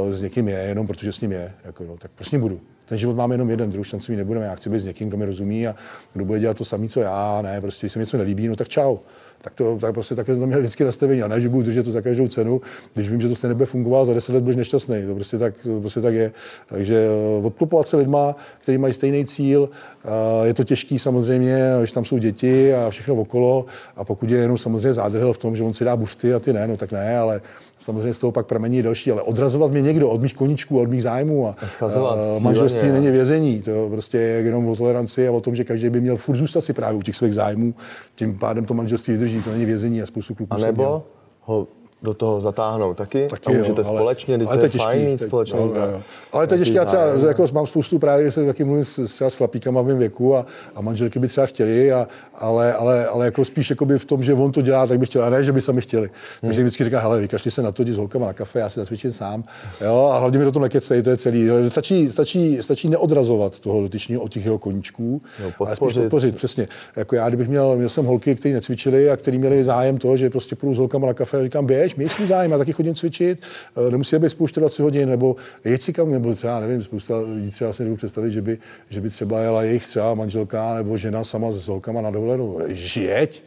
uh, 0.07 0.13
s 0.13 0.21
někým 0.21 0.47
je, 0.47 0.57
jenom 0.57 0.87
protože 0.87 1.11
s 1.11 1.21
ním 1.21 1.31
je. 1.31 1.53
Jako, 1.65 1.83
no, 1.83 1.97
tak 1.97 2.11
prostě 2.15 2.37
budu. 2.37 2.59
Ten 2.89 2.97
život 2.97 3.15
máme 3.15 3.33
jenom 3.33 3.49
jeden, 3.49 3.69
druhou 3.69 3.83
šanci 3.83 4.15
nebudeme. 4.15 4.45
Já 4.45 4.55
chci 4.55 4.69
být 4.69 4.79
s 4.79 4.85
někým, 4.85 5.07
kdo 5.07 5.17
mi 5.17 5.25
rozumí 5.25 5.67
a 5.67 5.75
kdo 6.13 6.25
bude 6.25 6.39
dělat 6.39 6.57
to 6.57 6.65
samé, 6.65 6.87
co 6.87 6.99
já. 7.01 7.41
Ne, 7.41 7.61
prostě, 7.61 7.85
když 7.85 7.93
se 7.93 7.99
mi 7.99 8.03
něco 8.03 8.17
nelíbí, 8.17 8.47
no 8.47 8.55
tak 8.55 8.67
čau 8.67 8.97
tak 9.41 9.53
to 9.53 9.77
tak 9.81 9.93
prostě 9.93 10.15
takhle 10.15 10.35
jsem 10.35 10.45
měl 10.45 10.59
vždycky 10.59 10.83
nastavení. 10.83 11.21
A 11.23 11.27
ne, 11.27 11.41
že 11.41 11.49
budu 11.49 11.63
držet 11.63 11.83
to 11.83 11.91
za 11.91 12.01
každou 12.01 12.27
cenu, 12.27 12.61
když 12.93 13.09
vím, 13.09 13.21
že 13.21 13.29
to 13.29 13.35
stejně 13.35 13.49
nebude 13.49 13.65
fungovat, 13.65 14.05
za 14.05 14.13
deset 14.13 14.33
let 14.33 14.43
budeš 14.43 14.55
nešťastný. 14.55 15.05
To 15.07 15.15
prostě 15.15 15.37
tak, 15.37 15.53
to 15.63 15.79
prostě 15.79 16.01
tak 16.01 16.13
je. 16.13 16.31
Takže 16.67 17.07
eh, 17.41 17.45
odklopovat 17.45 17.87
se 17.87 17.97
lidma, 17.97 18.35
kteří 18.61 18.77
mají 18.77 18.93
stejný 18.93 19.25
cíl, 19.25 19.69
eh, 20.05 20.47
je 20.47 20.53
to 20.53 20.63
těžký 20.63 20.99
samozřejmě, 20.99 21.59
když 21.79 21.91
tam 21.91 22.05
jsou 22.05 22.17
děti 22.17 22.73
a 22.73 22.89
všechno 22.89 23.15
okolo. 23.15 23.65
A 23.95 24.03
pokud 24.03 24.29
je 24.29 24.37
jenom 24.37 24.57
samozřejmě 24.57 24.93
zádrhel 24.93 25.33
v 25.33 25.37
tom, 25.37 25.55
že 25.55 25.63
on 25.63 25.73
si 25.73 25.85
dá 25.85 25.95
bušty 25.95 26.33
a 26.33 26.39
ty 26.39 26.53
ne, 26.53 26.67
no 26.67 26.77
tak 26.77 26.91
ne, 26.91 27.17
ale 27.17 27.41
samozřejmě 27.79 28.13
z 28.13 28.17
toho 28.17 28.31
pak 28.31 28.45
pramení 28.45 28.83
další, 28.83 29.11
ale 29.11 29.21
odrazovat 29.21 29.71
mě 29.71 29.81
někdo 29.81 30.09
od 30.09 30.21
mých 30.21 30.35
koníčků, 30.35 30.79
od 30.79 30.89
mých 30.89 31.03
zájmů 31.03 31.47
a, 31.47 31.55
a 31.81 32.39
manželství 32.43 32.81
cíleně. 32.81 32.91
není 32.93 33.11
vězení. 33.11 33.61
To 33.61 33.87
prostě 33.91 34.17
je 34.17 34.41
jenom 34.41 34.67
o 34.67 34.75
toleranci 34.75 35.27
a 35.27 35.31
o 35.31 35.41
tom, 35.41 35.55
že 35.55 35.63
každý 35.63 35.89
by 35.89 36.01
měl 36.01 36.17
furt 36.17 36.37
zůstat 36.37 36.61
si 36.61 36.73
právě 36.73 36.99
u 36.99 37.01
těch 37.01 37.15
svých 37.15 37.33
zájmů. 37.33 37.73
Tím 38.15 38.37
pádem 38.39 38.65
to 38.65 38.73
manželství 38.73 39.13
vydrží, 39.13 39.41
to 39.41 39.51
není 39.51 39.65
vězení 39.65 40.01
a 40.01 40.05
spoustu 40.05 40.35
kluků. 40.35 40.53
A 40.53 40.57
nebo 40.57 41.03
ho 41.41 41.67
do 42.03 42.13
toho 42.13 42.41
zatáhnout 42.41 42.97
taky, 42.97 43.27
taky 43.29 43.55
a 43.55 43.57
můžete 43.57 43.81
jo, 43.81 43.83
společně, 43.83 44.35
ale, 44.35 44.45
ale 44.45 44.57
to 44.57 44.65
je 44.65 44.69
fajn 44.69 45.05
mít 45.05 45.21
společně. 45.21 45.59
Jo, 45.59 45.73
jo. 45.75 46.01
Ale 46.31 46.47
to 46.47 46.53
je 46.53 46.59
těžké, 46.59 46.75
já 46.75 46.85
třeba 46.85 47.03
jako 47.27 47.45
mám 47.53 47.67
spoustu 47.67 47.99
právě, 47.99 48.31
se 48.31 48.45
taky 48.45 48.63
mluvím 48.63 48.85
s, 48.85 49.05
třeba 49.05 49.29
s 49.29 49.35
chlapíkama 49.35 49.81
v 49.81 49.85
mém 49.85 49.97
věku 49.97 50.35
a, 50.35 50.45
a 50.75 50.81
manželky 50.81 51.19
by 51.19 51.27
třeba 51.27 51.47
chtěli, 51.47 51.91
a, 51.91 52.07
ale, 52.35 52.73
ale, 52.73 53.07
ale 53.07 53.25
jako 53.25 53.45
spíš 53.45 53.69
jakoby 53.69 53.99
v 53.99 54.05
tom, 54.05 54.23
že 54.23 54.33
on 54.33 54.51
to 54.51 54.61
dělá, 54.61 54.87
tak 54.87 54.99
by 54.99 55.05
chtěl, 55.05 55.23
a 55.23 55.29
ne, 55.29 55.43
že 55.43 55.51
by 55.51 55.61
sami 55.61 55.81
chtěli. 55.81 56.07
Hmm. 56.07 56.49
Takže 56.49 56.61
vždycky 56.61 56.83
říká, 56.83 56.99
hele, 56.99 57.21
vykašli 57.21 57.51
se 57.51 57.61
na 57.61 57.71
to, 57.71 57.83
jdi 57.83 57.93
s 57.93 57.97
holkama 57.97 58.25
na 58.25 58.33
kafe, 58.33 58.59
já 58.59 58.69
si 58.69 58.79
zacvičím 58.79 59.13
sám. 59.13 59.43
Jo, 59.81 60.09
a 60.13 60.19
hlavně 60.19 60.39
mi 60.39 60.45
do 60.45 60.51
toho 60.51 60.63
nekecej, 60.63 61.01
to 61.01 61.09
je 61.09 61.17
celý. 61.17 61.49
Stačí, 61.69 62.09
stačí, 62.09 62.57
stačí 62.61 62.89
neodrazovat 62.89 63.59
toho 63.59 63.81
dotyčního 63.81 64.21
od 64.21 64.31
těch 64.31 64.45
jeho 64.45 64.57
koníčků, 64.57 65.21
jo, 65.43 65.51
ale 65.59 65.75
spíš 65.75 65.93
podpořit, 65.93 66.35
přesně. 66.35 66.67
Jako 66.95 67.15
já, 67.15 67.27
kdybych 67.27 67.47
měl, 67.47 67.75
měl 67.75 67.89
jsem 67.89 68.05
holky, 68.05 68.35
kteří 68.35 68.53
necvičili 68.53 69.09
a 69.09 69.17
kteří 69.17 69.37
měli 69.37 69.63
zájem 69.63 69.97
toho, 69.97 70.17
že 70.17 70.29
prostě 70.29 70.55
půjdu 70.55 70.75
s 70.75 70.77
holkama 70.77 71.07
na 71.07 71.13
kafe, 71.13 71.43
říkám, 71.43 71.65
běž, 71.65 71.88
měj 71.95 72.09
svůj 72.09 72.27
zájem, 72.27 72.53
a 72.53 72.57
taky 72.57 72.73
chodím 72.73 72.95
cvičit, 72.95 73.41
eh, 73.87 73.91
nemusí 73.91 74.17
být 74.17 74.29
spoustu 74.29 74.59
20 74.59 74.83
hodin, 74.83 75.09
nebo 75.09 75.35
jeď 75.65 75.81
si 75.81 75.93
kam, 75.93 76.11
nebo 76.11 76.35
třeba, 76.35 76.59
nevím, 76.59 76.81
spousta 76.81 77.17
lidí 77.17 77.51
třeba 77.51 77.73
si 77.73 77.83
nebudu 77.83 77.97
představit, 77.97 78.31
že 78.31 78.41
by, 78.41 78.57
že 78.89 79.01
by 79.01 79.09
třeba 79.09 79.39
jela 79.39 79.63
jejich 79.63 79.87
třeba 79.87 80.13
manželka 80.13 80.73
nebo 80.73 80.97
žena 80.97 81.23
sama 81.23 81.51
s 81.51 81.67
holkama 81.67 82.01
na 82.01 82.11
dovolenou. 82.11 82.61
Jeď, 82.95 83.43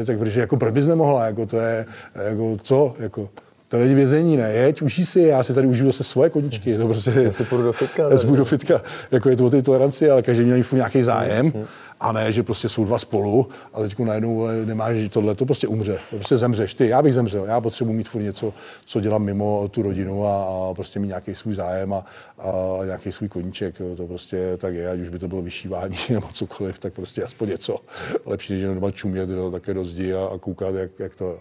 eh, 0.00 0.04
tak 0.04 0.18
protože 0.18 0.40
jako 0.40 0.56
proč 0.56 0.74
bys 0.74 0.86
nemohla, 0.86 1.26
jako 1.26 1.46
to 1.46 1.56
je, 1.56 1.86
jako 2.28 2.58
co, 2.62 2.94
jako, 2.98 3.28
to 3.68 3.78
není 3.78 3.94
vězení, 3.94 4.36
ne, 4.36 4.52
jeď, 4.52 4.82
užij 4.82 5.04
si, 5.04 5.20
já 5.20 5.42
si 5.42 5.54
tady 5.54 5.66
užiju 5.66 5.86
zase 5.86 6.04
svoje 6.04 6.30
koničky. 6.30 6.76
To 6.76 6.86
prostě, 6.86 7.12
já 7.22 7.32
si 7.32 7.44
půjdu 7.44 7.64
do 7.64 7.72
fitka. 7.72 8.02
Já 8.10 8.18
si 8.18 8.26
půjdu 8.26 8.38
do 8.38 8.44
fitka, 8.44 8.82
jako 9.10 9.28
je 9.28 9.36
to 9.36 9.46
o 9.46 9.50
té 9.50 9.62
toleranci, 9.62 10.10
ale 10.10 10.22
každý 10.22 10.44
měl 10.44 10.64
nějaký 10.72 11.02
zájem. 11.02 11.50
Mm-hmm 11.50 11.66
a 12.00 12.12
ne, 12.12 12.32
že 12.32 12.42
prostě 12.42 12.68
jsou 12.68 12.84
dva 12.84 12.98
spolu 12.98 13.48
a 13.74 13.80
teď 13.80 13.98
najednou 13.98 14.46
nemáš 14.64 14.96
tohle, 15.12 15.34
to 15.34 15.46
prostě 15.46 15.68
umře, 15.68 15.98
to 16.10 16.16
prostě 16.16 16.36
zemřeš. 16.36 16.74
Ty, 16.74 16.88
já 16.88 17.02
bych 17.02 17.14
zemřel, 17.14 17.44
já 17.44 17.60
potřebuji 17.60 17.92
mít 17.92 18.08
furt 18.08 18.22
něco, 18.22 18.52
co 18.86 19.00
dělám 19.00 19.22
mimo 19.22 19.68
tu 19.68 19.82
rodinu 19.82 20.26
a, 20.26 20.44
a 20.44 20.74
prostě 20.74 21.00
mít 21.00 21.06
nějaký 21.06 21.34
svůj 21.34 21.54
zájem 21.54 21.92
a, 21.92 22.04
a 22.38 22.84
nějaký 22.84 23.12
svůj 23.12 23.28
koníček, 23.28 23.80
jo, 23.80 23.96
to 23.96 24.06
prostě 24.06 24.56
tak 24.56 24.74
je, 24.74 24.90
ať 24.90 25.00
už 25.00 25.08
by 25.08 25.18
to 25.18 25.28
bylo 25.28 25.42
vyšívání 25.42 25.96
nebo 26.10 26.26
cokoliv, 26.32 26.78
tak 26.78 26.92
prostě 26.92 27.24
aspoň 27.24 27.48
něco. 27.48 27.76
Lepší, 28.26 28.52
než 28.52 28.62
jenom 28.62 28.74
doma 28.74 28.90
čumět 28.90 29.30
jo, 29.30 29.50
také 29.50 29.74
do 29.74 29.84
zdi 29.84 30.14
a, 30.14 30.28
a 30.34 30.38
koukat, 30.38 30.74
jak, 30.74 30.90
jak 30.98 31.16
to. 31.16 31.38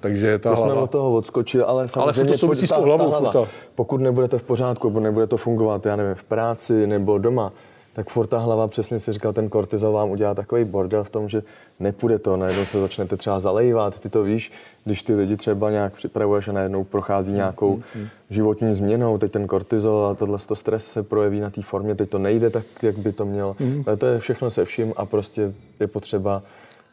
Takže 0.00 0.38
ta 0.38 0.50
to 0.50 0.56
hlava... 0.56 0.72
jsme 0.72 0.82
od 0.82 0.90
toho 0.90 1.14
odskočili, 1.14 1.64
ale 1.64 1.88
samozřejmě 1.88 2.20
ale 2.20 2.32
to 2.32 2.38
souvisí 2.38 2.66
s 2.66 2.70
tou 2.70 2.82
hlavou. 2.82 3.10
Ta 3.10 3.18
hlava, 3.18 3.48
pokud 3.74 4.00
nebudete 4.00 4.38
v 4.38 4.42
pořádku, 4.42 4.88
nebo 4.88 5.00
nebude 5.00 5.26
to 5.26 5.36
fungovat, 5.36 5.86
já 5.86 5.96
nevím, 5.96 6.14
v 6.14 6.24
práci 6.24 6.86
nebo 6.86 7.18
doma, 7.18 7.52
tak 7.98 8.08
furt 8.08 8.26
ta 8.26 8.38
hlava, 8.38 8.68
přesně 8.68 8.98
si 8.98 9.12
říkal, 9.12 9.32
ten 9.32 9.48
kortizol 9.48 9.92
vám 9.92 10.10
udělá 10.10 10.34
takový 10.34 10.64
bordel 10.64 11.04
v 11.04 11.10
tom, 11.10 11.28
že 11.28 11.42
nepůjde 11.80 12.18
to, 12.18 12.36
najednou 12.36 12.64
se 12.64 12.80
začnete 12.80 13.16
třeba 13.16 13.38
zalejvat, 13.38 14.00
ty 14.00 14.08
to 14.08 14.22
víš, 14.22 14.52
když 14.84 15.02
ty 15.02 15.14
lidi 15.14 15.36
třeba 15.36 15.70
nějak 15.70 15.94
připravuješ 15.94 16.48
a 16.48 16.52
najednou 16.52 16.84
prochází 16.84 17.32
nějakou 17.32 17.76
mm, 17.76 17.82
mm, 17.94 18.08
životní 18.30 18.72
změnou, 18.72 19.18
teď 19.18 19.32
ten 19.32 19.46
kortizol 19.46 20.06
a 20.06 20.14
tohle 20.14 20.38
to 20.38 20.54
stres 20.54 20.86
se 20.86 21.02
projeví 21.02 21.40
na 21.40 21.50
té 21.50 21.62
formě, 21.62 21.94
teď 21.94 22.10
to 22.10 22.18
nejde 22.18 22.50
tak, 22.50 22.64
jak 22.82 22.98
by 22.98 23.12
to 23.12 23.24
mělo. 23.24 23.56
Mm. 23.60 23.84
Ale 23.86 23.96
to 23.96 24.06
je 24.06 24.18
všechno 24.18 24.50
se 24.50 24.64
vším 24.64 24.92
a 24.96 25.06
prostě 25.06 25.54
je 25.80 25.86
potřeba 25.86 26.42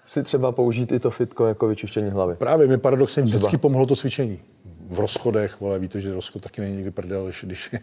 si 0.06 0.24
třeba 0.24 0.52
použít 0.52 0.92
i 0.92 1.00
to 1.00 1.12
fitko 1.12 1.46
jako 1.46 1.68
vyčištění 1.68 2.10
hlavy. 2.10 2.36
Právě 2.36 2.68
mi 2.68 2.78
paradoxně 2.78 3.24
vždycky 3.24 3.58
pomohlo 3.58 3.86
to 3.86 3.96
cvičení. 3.96 4.40
V 4.90 5.00
rozchodech, 5.00 5.58
ale 5.62 5.80
víte, 5.80 6.02
že 6.02 6.14
rozchod 6.14 6.42
taky 6.42 6.62
není 6.62 6.76
nikdy 6.76 6.92
prdel, 6.92 7.24
když, 7.24 7.44
když, 7.44 7.76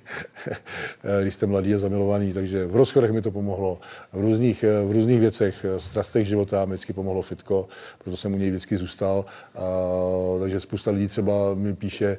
když 1.23 1.35
jste 1.35 1.47
mladý 1.47 1.75
a 1.75 1.79
zamilovaný, 1.79 2.33
takže 2.33 2.67
v 2.67 2.77
rozchodech 2.77 3.12
mi 3.12 3.23
to 3.23 3.31
pomohlo. 3.31 3.81
V 4.12 4.21
různých, 4.21 4.65
v 4.87 4.93
různých 4.93 5.21
věcech, 5.21 5.67
strastech 5.79 6.27
života 6.27 6.65
mi 6.65 6.75
vždycky 6.75 6.93
pomohlo 6.93 7.23
fitko, 7.23 7.69
proto 7.99 8.17
jsem 8.17 8.35
u 8.35 8.37
něj 8.37 8.51
vždycky 8.51 8.77
zůstal. 8.77 9.25
A, 9.55 9.61
takže 10.41 10.61
spousta 10.61 10.91
lidí 10.91 11.09
třeba 11.09 11.55
mi 11.55 11.75
píše, 11.75 12.19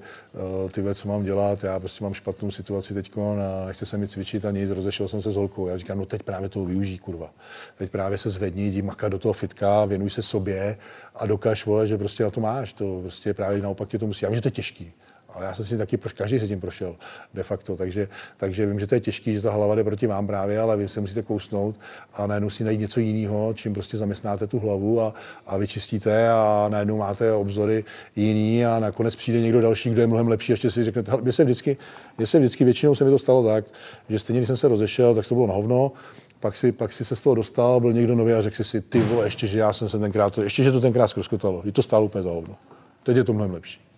ty 0.72 0.82
věci, 0.82 1.02
co 1.02 1.08
mám 1.08 1.24
dělat, 1.24 1.63
já 1.63 1.80
prostě 1.80 2.04
mám 2.04 2.13
špatnou 2.13 2.52
situaci 2.52 2.93
teď 2.93 3.12
a 3.17 3.65
nechce 3.67 3.86
se 3.86 3.98
mi 3.98 4.08
cvičit 4.08 4.46
a 4.46 4.52
nic, 4.52 4.69
rozešel 4.69 5.08
jsem 5.08 5.22
se 5.22 5.32
s 5.32 5.36
holkou. 5.36 5.67
Já 5.67 5.78
říkám, 5.78 5.98
no 5.98 6.06
teď 6.06 6.24
právě 6.24 6.50
toho 6.50 6.65
využij, 6.65 6.98
kurva. 6.98 7.34
Teď 7.78 7.91
právě 7.91 8.17
se 8.17 8.30
zvedni, 8.30 8.63
jdi 8.63 8.82
makat 8.82 9.12
do 9.12 9.19
toho 9.19 9.34
fitka, 9.34 9.86
věnuj 9.86 10.10
se 10.10 10.22
sobě 10.22 10.78
a 11.15 11.26
dokáž, 11.26 11.65
vole, 11.65 11.88
že 11.88 11.98
prostě 11.98 12.24
na 12.24 12.32
to 12.32 12.41
máš. 12.41 12.74
To 12.74 13.00
prostě 13.02 13.34
právě 13.34 13.62
naopak 13.62 13.89
tě 13.89 14.00
to 14.00 14.08
musí. 14.08 14.26
Já 14.26 14.30
vím, 14.30 14.36
že 14.36 14.41
to 14.41 14.48
je 14.48 14.52
těžký. 14.73 14.93
Ale 15.29 15.45
já 15.45 15.53
jsem 15.53 15.65
si 15.65 15.77
taky, 15.77 15.97
každý 15.97 16.39
se 16.39 16.47
tím 16.47 16.62
prošel 16.62 16.95
de 17.33 17.43
facto, 17.43 17.75
takže, 17.75 18.07
takže 18.38 18.65
vím, 18.65 18.79
že 18.79 18.88
to 18.88 18.95
je 18.95 19.01
těžký, 19.01 19.33
že 19.33 19.41
ta 19.41 19.51
hlava 19.51 19.75
jde 19.75 19.83
proti 19.83 20.07
vám 20.07 20.27
právě, 20.27 20.59
ale 20.59 20.77
vy 20.77 20.88
se 20.88 21.01
musíte 21.01 21.21
kousnout 21.21 21.75
a 22.13 22.27
najednou 22.27 22.49
si 22.49 22.63
najít 22.63 22.79
něco 22.79 22.99
jiného, 22.99 23.53
čím 23.53 23.73
prostě 23.73 23.97
zaměstnáte 23.97 24.47
tu 24.47 24.59
hlavu 24.59 25.01
a, 25.01 25.13
a 25.47 25.57
vyčistíte 25.57 26.29
a 26.29 26.67
najednou 26.69 26.97
máte 26.97 27.33
obzory 27.33 27.86
jiný 28.15 28.65
a 28.65 28.79
nakonec 28.79 29.15
přijde 29.15 29.41
někdo 29.41 29.62
další, 29.62 29.89
kdo 29.89 30.01
je 30.01 30.07
mnohem 30.07 30.27
lepší, 30.27 30.51
ještě 30.51 30.71
si 30.71 30.86
řeknete, 30.86 31.12
mě 31.21 31.31
se 31.31 31.43
vždycky, 31.43 31.77
mě 32.17 32.27
se 32.27 32.39
vždycky 32.39 32.63
většinou 32.63 32.95
se 32.95 33.03
mi 33.03 33.09
to 33.09 33.19
stalo 33.19 33.43
tak, 33.43 33.65
že 34.09 34.19
stejně, 34.19 34.39
když 34.39 34.47
jsem 34.47 34.57
se 34.57 34.67
rozešel, 34.67 35.15
tak 35.15 35.27
to 35.27 35.36
bylo 35.36 35.47
na 35.47 35.53
hovno, 35.53 35.91
pak 36.39 36.57
si, 36.57 36.71
pak 36.71 36.93
si 36.93 37.05
se 37.05 37.15
z 37.15 37.21
toho 37.21 37.36
dostal, 37.36 37.79
byl 37.79 37.93
někdo 37.93 38.15
nový 38.15 38.33
a 38.33 38.41
řekl 38.41 38.63
si, 38.63 38.81
ty 38.81 38.99
vole, 39.01 39.25
ještě, 39.25 39.47
že 39.47 39.59
já 39.59 39.73
jsem 39.73 39.89
se 39.89 39.99
tenkrát, 39.99 40.38
ještě, 40.38 40.63
že 40.63 40.71
to 40.71 40.81
tenkrát 40.81 41.07
zkroskotalo. 41.07 41.62
Je 41.65 41.71
to 41.71 41.81
stálo 41.81 42.05
úplně 42.05 42.23
za 42.23 42.29
hovno. 42.29 42.55
Teď 43.03 43.17
je 43.17 43.23
to 43.23 43.33
mnohem 43.33 43.53
lepší. 43.53 43.92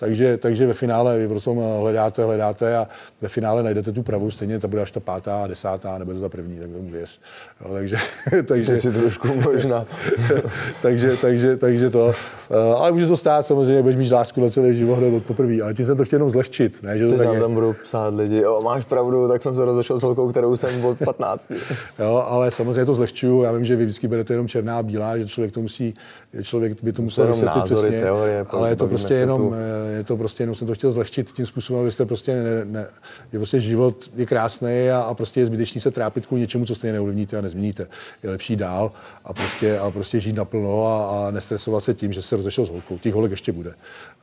Takže, 0.00 0.36
takže 0.36 0.66
ve 0.66 0.74
finále 0.74 1.18
vy 1.18 1.28
potom 1.28 1.60
hledáte, 1.80 2.24
hledáte 2.24 2.76
a 2.76 2.88
ve 3.20 3.28
finále 3.28 3.62
najdete 3.62 3.92
tu 3.92 4.02
pravou, 4.02 4.30
stejně 4.30 4.58
ta 4.58 4.68
bude 4.68 4.82
až 4.82 4.90
ta 4.90 5.00
pátá, 5.00 5.46
desátá, 5.46 5.98
nebo 5.98 6.12
to 6.12 6.20
ta 6.20 6.28
první, 6.28 6.58
tak 6.58 6.70
tomu 6.70 6.90
věř. 6.90 7.20
Jo, 7.64 7.74
takže, 7.74 7.96
takže, 8.46 8.72
Teď 8.72 8.80
si 8.80 8.92
trošku 8.92 9.28
možná. 9.44 9.86
takže, 10.82 11.16
takže, 11.16 11.56
takže 11.56 11.90
to, 11.90 12.12
eh, 12.50 12.74
ale 12.74 12.92
může 12.92 13.06
to 13.06 13.16
stát 13.16 13.46
samozřejmě, 13.46 13.82
budeš 13.82 13.96
mít 13.96 14.12
lásku 14.12 14.40
na 14.40 14.50
celý 14.50 14.74
život 14.74 14.98
od 15.16 15.24
poprvé, 15.24 15.62
ale 15.62 15.74
ti 15.74 15.84
jsem 15.84 15.96
to 15.96 16.04
chtěl 16.04 16.16
jenom 16.16 16.30
zlehčit. 16.30 16.82
Ne, 16.82 16.98
že 16.98 17.06
to 17.06 17.18
Teď 17.18 17.28
tak 17.28 17.40
tam 17.40 17.54
budou 17.54 17.74
psát 17.82 18.14
lidi, 18.14 18.40
jo, 18.40 18.60
máš 18.64 18.84
pravdu, 18.84 19.28
tak 19.28 19.42
jsem 19.42 19.54
se 19.54 19.64
rozešel 19.64 19.98
s 19.98 20.02
holkou, 20.02 20.30
kterou 20.30 20.56
jsem 20.56 20.84
od 20.84 20.98
15. 21.04 21.52
jo, 21.98 22.24
ale 22.26 22.50
samozřejmě 22.50 22.84
to 22.84 22.94
zlehčuju, 22.94 23.42
já 23.42 23.52
vím, 23.52 23.64
že 23.64 23.76
vy 23.76 23.84
vždycky 23.84 24.08
berete 24.08 24.32
jenom 24.32 24.48
černá 24.48 24.78
a 24.78 24.82
bílá, 24.82 25.18
že 25.18 25.26
člověk 25.26 25.52
to 25.52 25.60
musí 25.60 25.94
člověk 26.42 26.82
by 26.82 26.92
to 26.92 27.02
musel 27.02 27.26
vysvětlit 27.26 27.64
přesně, 27.64 28.00
teorie, 28.00 28.46
ale 28.50 28.68
je 28.68 28.76
to 28.76 28.86
prostě 28.86 29.14
jenom, 29.14 29.40
tu. 29.40 29.54
Je 29.96 30.04
to 30.04 30.16
prostě 30.16 30.42
jenom, 30.42 30.54
jsem 30.54 30.66
to 30.66 30.74
chtěl 30.74 30.92
zlehčit 30.92 31.32
tím 31.32 31.46
způsobem, 31.46 31.82
abyste 31.82 32.06
prostě, 32.06 32.42
ne, 32.42 32.64
ne, 32.64 32.86
je 33.32 33.38
prostě 33.38 33.60
život 33.60 34.10
je 34.16 34.26
krásný 34.26 34.90
a, 34.90 35.00
a, 35.00 35.14
prostě 35.14 35.40
je 35.40 35.46
zbytečný 35.46 35.80
se 35.80 35.90
trápit 35.90 36.26
kvůli 36.26 36.40
něčemu, 36.40 36.66
co 36.66 36.74
stejně 36.74 36.92
neovlivníte 36.92 37.38
a 37.38 37.40
nezměníte. 37.40 37.86
Je 38.22 38.30
lepší 38.30 38.56
dál 38.56 38.92
a 39.24 39.32
prostě, 39.32 39.78
a 39.78 39.90
prostě 39.90 40.20
žít 40.20 40.36
naplno 40.36 40.86
a, 40.86 41.28
a 41.28 41.30
nestresovat 41.30 41.84
se 41.84 41.94
tím, 41.94 42.12
že 42.12 42.22
se 42.22 42.36
rozešel 42.36 42.66
s 42.66 42.68
holkou. 42.68 42.98
Těch 42.98 43.14
holek 43.14 43.30
ještě 43.30 43.52
bude. 43.52 43.74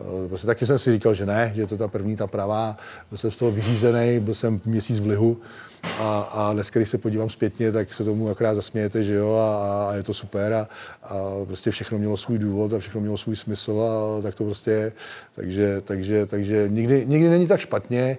Eh, 0.02 0.28
prostě 0.28 0.48
taky 0.48 0.66
jsem 0.66 0.80
si 0.80 0.92
říkal, 0.92 1.14
že 1.14 1.26
ne, 1.26 1.52
že 1.56 1.62
je 1.62 1.68
to 1.68 1.78
ta 1.78 1.88
první, 1.88 2.16
ta 2.16 2.28
pravá. 2.28 2.78
Byl 3.10 3.18
jsem 3.18 3.32
z 3.32 3.38
toho 3.38 3.52
vyřízený, 3.52 4.20
byl 4.20 4.34
jsem 4.34 4.62
měsíc 4.66 5.00
v 5.00 5.08
lihu 5.08 5.38
a, 6.00 6.30
a 6.32 6.54
dneska, 6.54 6.80
když 6.80 6.90
se 6.90 6.98
podívám 6.98 7.30
zpětně, 7.30 7.72
tak 7.72 7.94
se 7.94 8.04
tomu 8.04 8.30
akorát 8.30 8.56
zasmějete, 8.56 9.04
že 9.04 9.14
jo, 9.14 9.36
a, 9.36 9.90
a 9.90 9.94
je 9.94 10.04
to 10.04 10.14
super 10.14 10.54
a, 10.54 10.68
a 11.04 11.16
prostě 11.46 11.72
všechno 11.72 11.98
mělo 11.98 12.18
svůj 12.18 12.38
důvod 12.38 12.74
a 12.74 12.80
všechno 12.80 13.02
mělo 13.02 13.18
svůj 13.18 13.36
smysl 13.36 13.82
a 13.82 14.22
tak 14.22 14.36
to 14.36 14.44
prostě 14.44 14.72
je. 14.72 14.92
Takže, 15.36 15.82
takže, 15.82 16.26
takže 16.26 16.70
nikdy, 16.70 17.06
nikdy 17.06 17.30
není 17.30 17.48
tak 17.48 17.60
špatně, 17.60 18.18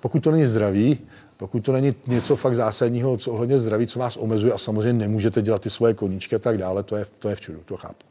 pokud 0.00 0.20
to 0.20 0.30
není 0.30 0.46
zdravý, 0.46 0.98
pokud 1.36 1.60
to 1.60 1.72
není 1.72 1.94
něco 2.06 2.36
fakt 2.36 2.54
zásadního, 2.54 3.16
co 3.16 3.32
ohledně 3.32 3.58
zdraví, 3.58 3.86
co 3.86 3.98
vás 3.98 4.16
omezuje 4.16 4.52
a 4.52 4.58
samozřejmě 4.58 4.92
nemůžete 4.92 5.42
dělat 5.42 5.62
ty 5.62 5.70
svoje 5.70 5.94
koníčky 5.94 6.36
a 6.36 6.38
tak 6.38 6.58
dále, 6.58 6.82
to 6.82 6.96
je, 6.96 7.06
to 7.18 7.28
je 7.28 7.36
v 7.36 7.40
čudu, 7.40 7.60
to 7.64 7.76
chápu. 7.76 8.09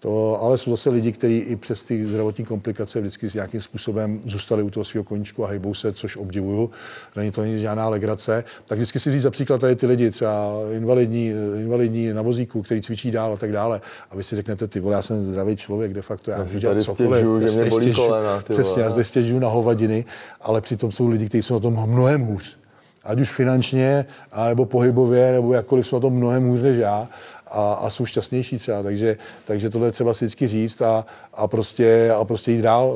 To, 0.00 0.42
ale 0.42 0.58
jsou 0.58 0.70
zase 0.70 0.90
lidi, 0.90 1.12
kteří 1.12 1.38
i 1.38 1.56
přes 1.56 1.82
ty 1.82 2.06
zdravotní 2.06 2.44
komplikace 2.44 3.00
vždycky 3.00 3.30
s 3.30 3.34
nějakým 3.34 3.60
způsobem 3.60 4.20
zůstali 4.24 4.62
u 4.62 4.70
toho 4.70 4.84
svého 4.84 5.04
koníčku 5.04 5.44
a 5.44 5.48
hejbou 5.48 5.74
se, 5.74 5.92
což 5.92 6.16
obdivuju. 6.16 6.70
Není 7.16 7.30
to 7.30 7.40
není 7.40 7.60
žádná 7.60 7.88
legrace. 7.88 8.44
Tak 8.66 8.78
vždycky 8.78 9.00
si 9.00 9.12
říct 9.12 9.22
za 9.22 9.30
příklad 9.30 9.60
tady 9.60 9.76
ty 9.76 9.86
lidi, 9.86 10.10
třeba 10.10 10.52
invalidní, 10.72 11.32
invalidní 11.60 12.12
na 12.12 12.22
vozíku, 12.22 12.62
který 12.62 12.82
cvičí 12.82 13.10
dál 13.10 13.32
a 13.32 13.36
tak 13.36 13.52
dále. 13.52 13.80
A 14.10 14.16
vy 14.16 14.22
si 14.22 14.36
řeknete, 14.36 14.68
ty 14.68 14.80
vole, 14.80 14.94
já 14.94 15.02
jsem 15.02 15.24
zdravý 15.24 15.56
člověk, 15.56 15.94
de 15.94 16.02
facto 16.02 16.30
já, 16.30 16.38
já 16.38 16.46
si 16.46 16.60
tady 16.60 16.84
stěžu, 16.84 17.40
že 17.40 17.60
mě 17.60 17.70
bolí 17.70 17.92
kolena. 17.92 18.42
Přesně, 18.52 18.82
já 18.82 18.90
zde 18.90 19.04
stěžuju 19.04 19.40
na 19.40 19.48
hovadiny, 19.48 20.04
ale 20.40 20.60
přitom 20.60 20.92
jsou 20.92 21.08
lidi, 21.08 21.28
kteří 21.28 21.42
jsou 21.42 21.54
na 21.54 21.60
tom 21.60 21.86
mnohem 21.86 22.22
hůř 22.22 22.58
ať 23.04 23.20
už 23.20 23.30
finančně, 23.30 24.06
nebo 24.48 24.66
pohybově, 24.66 25.32
nebo 25.32 25.54
jakkoliv 25.54 25.86
jsou 25.86 25.96
na 25.96 26.00
tom 26.00 26.12
mnohem 26.12 26.48
hůř 26.48 26.60
než 26.60 26.76
já 26.76 27.08
a, 27.50 27.72
a 27.72 27.90
jsou 27.90 28.06
šťastnější 28.06 28.58
třeba. 28.58 28.82
Takže, 28.82 29.16
takže 29.44 29.70
tohle 29.70 29.88
je 29.88 29.92
třeba 29.92 30.14
si 30.14 30.24
vždycky 30.24 30.48
říct 30.48 30.82
a, 30.82 31.06
a, 31.34 31.46
prostě, 31.46 32.10
a 32.20 32.24
prostě 32.24 32.52
jít 32.52 32.62
dál. 32.62 32.94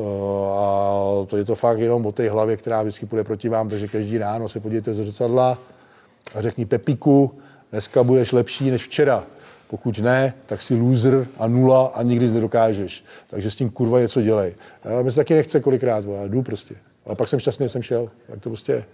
A 0.58 1.26
to 1.26 1.36
je 1.36 1.44
to 1.44 1.54
fakt 1.54 1.78
jenom 1.78 2.06
o 2.06 2.12
té 2.12 2.30
hlavě, 2.30 2.56
která 2.56 2.82
vždycky 2.82 3.06
půjde 3.06 3.24
proti 3.24 3.48
vám, 3.48 3.68
takže 3.68 3.88
každý 3.88 4.18
ráno 4.18 4.48
se 4.48 4.60
podívejte 4.60 4.94
z 4.94 4.96
zrcadla 4.96 5.58
a 6.34 6.42
řekni 6.42 6.66
Pepiku, 6.66 7.34
dneska 7.70 8.02
budeš 8.02 8.32
lepší 8.32 8.70
než 8.70 8.84
včera. 8.84 9.24
Pokud 9.70 9.98
ne, 9.98 10.34
tak 10.46 10.62
si 10.62 10.74
loser 10.74 11.26
a 11.38 11.46
nula 11.46 11.86
a 11.94 12.02
nikdy 12.02 12.28
nedokážeš. 12.30 13.04
Takže 13.30 13.50
s 13.50 13.56
tím 13.56 13.70
kurva 13.70 14.00
něco 14.00 14.22
dělej. 14.22 14.54
Já 14.84 15.10
se 15.10 15.16
taky 15.16 15.34
nechce 15.34 15.60
kolikrát, 15.60 16.04
já 16.04 16.26
jdu 16.26 16.42
prostě. 16.42 16.74
A 17.06 17.14
pak 17.14 17.28
jsem 17.28 17.40
šťastný, 17.40 17.68
jsem 17.68 17.82
šel. 17.82 18.10
Tak 18.26 18.40
to 18.40 18.48
prostě 18.48 18.72
je. 18.72 18.84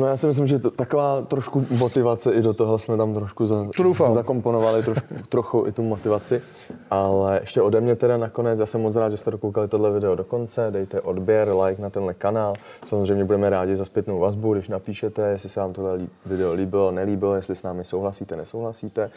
No 0.00 0.06
já 0.06 0.16
si 0.16 0.26
myslím, 0.26 0.46
že 0.46 0.58
to, 0.58 0.70
taková 0.70 1.22
trošku 1.22 1.66
motivace 1.70 2.32
i 2.32 2.42
do 2.42 2.54
toho 2.54 2.78
jsme 2.78 2.96
tam 2.96 3.14
trošku 3.14 3.46
za, 3.46 3.66
zakomponovali 4.10 4.82
trošku, 4.82 5.14
trochu 5.28 5.64
i 5.66 5.72
tu 5.72 5.82
motivaci. 5.82 6.42
Ale 6.90 7.38
ještě 7.40 7.62
ode 7.62 7.80
mě 7.80 7.96
teda 7.96 8.16
nakonec, 8.16 8.60
já 8.60 8.66
jsem 8.66 8.80
moc 8.80 8.96
rád, 8.96 9.10
že 9.10 9.16
jste 9.16 9.30
dokoukali 9.30 9.68
tohle 9.68 9.92
video 9.92 10.14
do 10.14 10.24
konce, 10.24 10.70
dejte 10.70 11.00
odběr, 11.00 11.48
like 11.54 11.82
na 11.82 11.90
tenhle 11.90 12.14
kanál. 12.14 12.54
Samozřejmě 12.84 13.24
budeme 13.24 13.50
rádi 13.50 13.76
za 13.76 13.84
zpětnou 13.84 14.18
vazbu, 14.18 14.54
když 14.54 14.68
napíšete, 14.68 15.22
jestli 15.30 15.48
se 15.48 15.60
vám 15.60 15.72
tohle 15.72 15.98
video 16.26 16.52
líbilo, 16.52 16.90
nelíbilo, 16.90 17.34
jestli 17.34 17.56
s 17.56 17.62
námi 17.62 17.84
souhlasíte, 17.84 18.36
nesouhlasíte. 18.36 19.10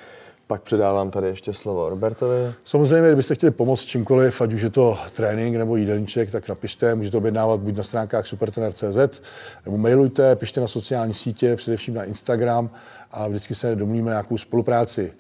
Pak 0.48 0.62
předávám 0.62 1.12
tady 1.12 1.28
ještě 1.28 1.54
slovo 1.54 1.90
Robertovi. 1.90 2.54
Samozřejmě, 2.66 3.08
kdybyste 3.08 3.36
chtěli 3.36 3.52
pomoct 3.52 3.82
čímkoliv, 3.82 4.42
ať 4.42 4.54
už 4.54 4.62
je 4.62 4.70
to 4.70 4.98
trénink 5.16 5.56
nebo 5.56 5.76
jídelníček, 5.76 6.32
tak 6.32 6.50
napište, 6.50 6.96
můžete 6.96 7.18
objednávat 7.18 7.60
buď 7.60 7.76
na 7.76 7.84
stránkách 7.84 8.28
supertrener.cz, 8.28 9.22
nebo 9.66 9.78
mailujte, 9.78 10.36
pište 10.36 10.62
na 10.62 10.68
sociální 10.74 11.14
sítě, 11.14 11.56
především 11.56 11.94
na 11.94 12.04
Instagram 12.04 12.70
a 13.12 13.28
vždycky 13.28 13.56
se 13.56 13.76
domluvíme 13.76 14.12
nějakou 14.12 14.38
spolupráci. 14.38 15.14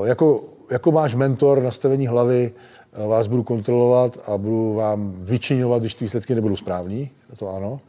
Uh, 0.00 0.06
jako, 0.06 0.44
jako 0.70 0.92
váš 0.92 1.14
mentor 1.14 1.62
nastavení 1.62 2.06
hlavy 2.06 2.52
uh, 2.52 3.10
vás 3.10 3.26
budu 3.26 3.42
kontrolovat 3.42 4.18
a 4.26 4.38
budu 4.38 4.74
vám 4.74 5.14
vyčinovat, 5.18 5.82
když 5.82 5.94
ty 5.94 6.04
výsledky 6.04 6.34
nebudou 6.34 6.56
správní, 6.56 7.10
to 7.36 7.48
ano 7.56 7.80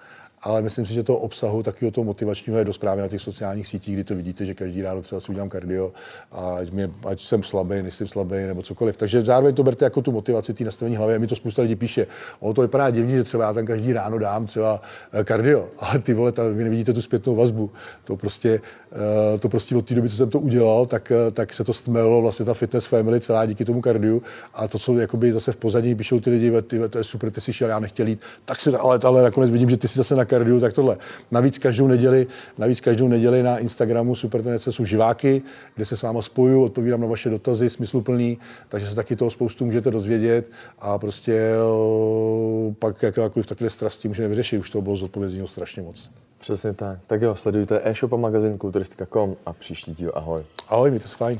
ale 0.44 0.62
myslím 0.62 0.86
si, 0.86 0.94
že 0.94 1.04
to 1.04 1.18
obsahu 1.18 1.64
takového 1.64 1.92
toho 1.92 2.06
motivačního 2.06 2.60
je 2.60 2.66
dost 2.66 2.78
právě 2.78 3.02
na 3.02 3.08
těch 3.10 3.22
sociálních 3.22 3.68
sítích, 3.68 3.94
kdy 3.94 4.04
to 4.04 4.16
vidíte, 4.16 4.46
že 4.46 4.54
každý 4.54 4.82
ráno 4.82 5.02
třeba 5.02 5.22
si 5.22 5.32
udělám 5.32 5.50
kardio 5.50 5.92
a 6.32 6.56
ať, 6.56 6.72
mě, 6.72 6.90
ať 7.06 7.22
jsem 7.22 7.44
slabý, 7.44 7.82
nejsem 7.82 8.08
slabý 8.08 8.36
nebo 8.36 8.62
cokoliv. 8.62 8.98
Takže 8.98 9.22
zároveň 9.22 9.56
to 9.56 9.64
berte 9.64 9.86
jako 9.86 10.02
tu 10.02 10.12
motivaci, 10.12 10.54
ty 10.54 10.64
nastavení 10.64 10.96
hlavy. 10.98 11.16
A 11.16 11.20
mi 11.20 11.28
to 11.28 11.36
spousta 11.36 11.62
lidí 11.62 11.76
píše. 11.76 12.08
O 12.40 12.54
to 12.54 12.62
vypadá 12.62 12.90
divně, 12.90 13.16
že 13.16 13.24
třeba 13.24 13.44
já 13.44 13.54
tam 13.54 13.66
každý 13.66 13.94
ráno 13.94 14.20
dám 14.20 14.46
třeba 14.46 14.82
eh, 15.14 15.24
kardio, 15.24 15.68
ale 15.80 16.00
ty 16.00 16.14
vole, 16.14 16.32
ta, 16.32 16.48
vy 16.48 16.64
nevidíte 16.64 16.94
tu 16.94 17.02
zpětnou 17.02 17.36
vazbu. 17.36 17.72
To 18.04 18.18
prostě, 18.18 18.62
eh, 19.36 19.40
to 19.40 19.50
prostě 19.50 19.76
od 19.76 19.88
té 19.88 19.96
doby, 19.96 20.10
co 20.10 20.16
jsem 20.16 20.30
to 20.30 20.40
udělal, 20.40 20.86
tak, 20.86 21.12
eh, 21.12 21.32
tak 21.32 21.54
se 21.54 21.64
to 21.64 21.74
stmelilo 21.74 22.22
vlastně 22.22 22.46
ta 22.46 22.54
fitness 22.54 22.86
family 22.86 23.22
celá 23.22 23.46
díky 23.46 23.66
tomu 23.66 23.82
kardiu. 23.82 24.24
A 24.54 24.68
to, 24.68 24.80
co 24.80 24.98
jakoby 24.98 25.34
zase 25.34 25.52
v 25.52 25.56
pozadí 25.56 25.96
píšou 25.96 26.20
ty 26.20 26.30
lidi, 26.30 26.52
ty, 26.62 26.90
to 26.90 26.98
je 26.98 27.04
super, 27.04 27.32
ty 27.32 27.42
jsi 27.42 27.54
šel, 27.54 27.70
já 27.70 27.80
nechtěl 27.80 28.08
jít, 28.08 28.20
tak 28.46 28.62
si, 28.62 28.70
ale, 28.76 29.00
ale 29.04 29.24
nakonec 29.24 29.52
vidím, 29.52 29.70
že 29.70 29.78
ty 29.78 29.88
si 29.88 29.98
zase 29.98 30.16
na 30.16 30.26
kardiu, 30.34 30.60
tak 30.60 30.74
tohle. 30.74 30.98
Navíc 31.32 31.58
každou 31.58 31.88
neděli, 31.88 32.28
navíc 32.58 32.82
každou 32.82 33.08
neděli 33.08 33.44
na 33.44 33.58
Instagramu 33.58 34.16
Supertenece 34.16 34.72
jsou 34.72 34.86
živáky, 34.86 35.42
kde 35.76 35.86
se 35.86 35.98
s 35.98 36.02
váma 36.02 36.22
spojuju, 36.22 36.64
odpovídám 36.64 37.02
na 37.02 37.08
vaše 37.08 37.30
dotazy, 37.30 37.70
smysluplný, 37.70 38.38
takže 38.70 38.88
se 38.88 38.96
taky 38.96 39.16
toho 39.16 39.32
spoustu 39.32 39.66
můžete 39.66 39.92
dozvědět 39.92 40.52
a 40.80 40.98
prostě 40.98 41.50
pak 42.80 43.04
jakékoliv 43.04 43.46
takové 43.46 43.70
strasti 43.70 44.08
můžeme 44.08 44.28
vyřešit. 44.28 44.58
Už 44.58 44.70
toho 44.70 44.82
bylo 44.82 44.96
zodpovězeno 44.96 45.48
strašně 45.48 45.82
moc. 45.82 46.10
Přesně 46.40 46.74
tak. 46.74 47.00
Tak 47.08 47.22
jo, 47.22 47.36
sledujte 47.36 47.82
e-shop 47.84 48.14
a 48.14 48.18
magazin 48.18 48.58
kulturistika.com 48.58 49.36
a 49.46 49.54
příští 49.54 49.94
díl 49.94 50.12
ahoj. 50.16 50.44
Ahoj, 50.70 50.90
mějte 50.90 51.08
se 51.08 51.18
fajn. 51.18 51.40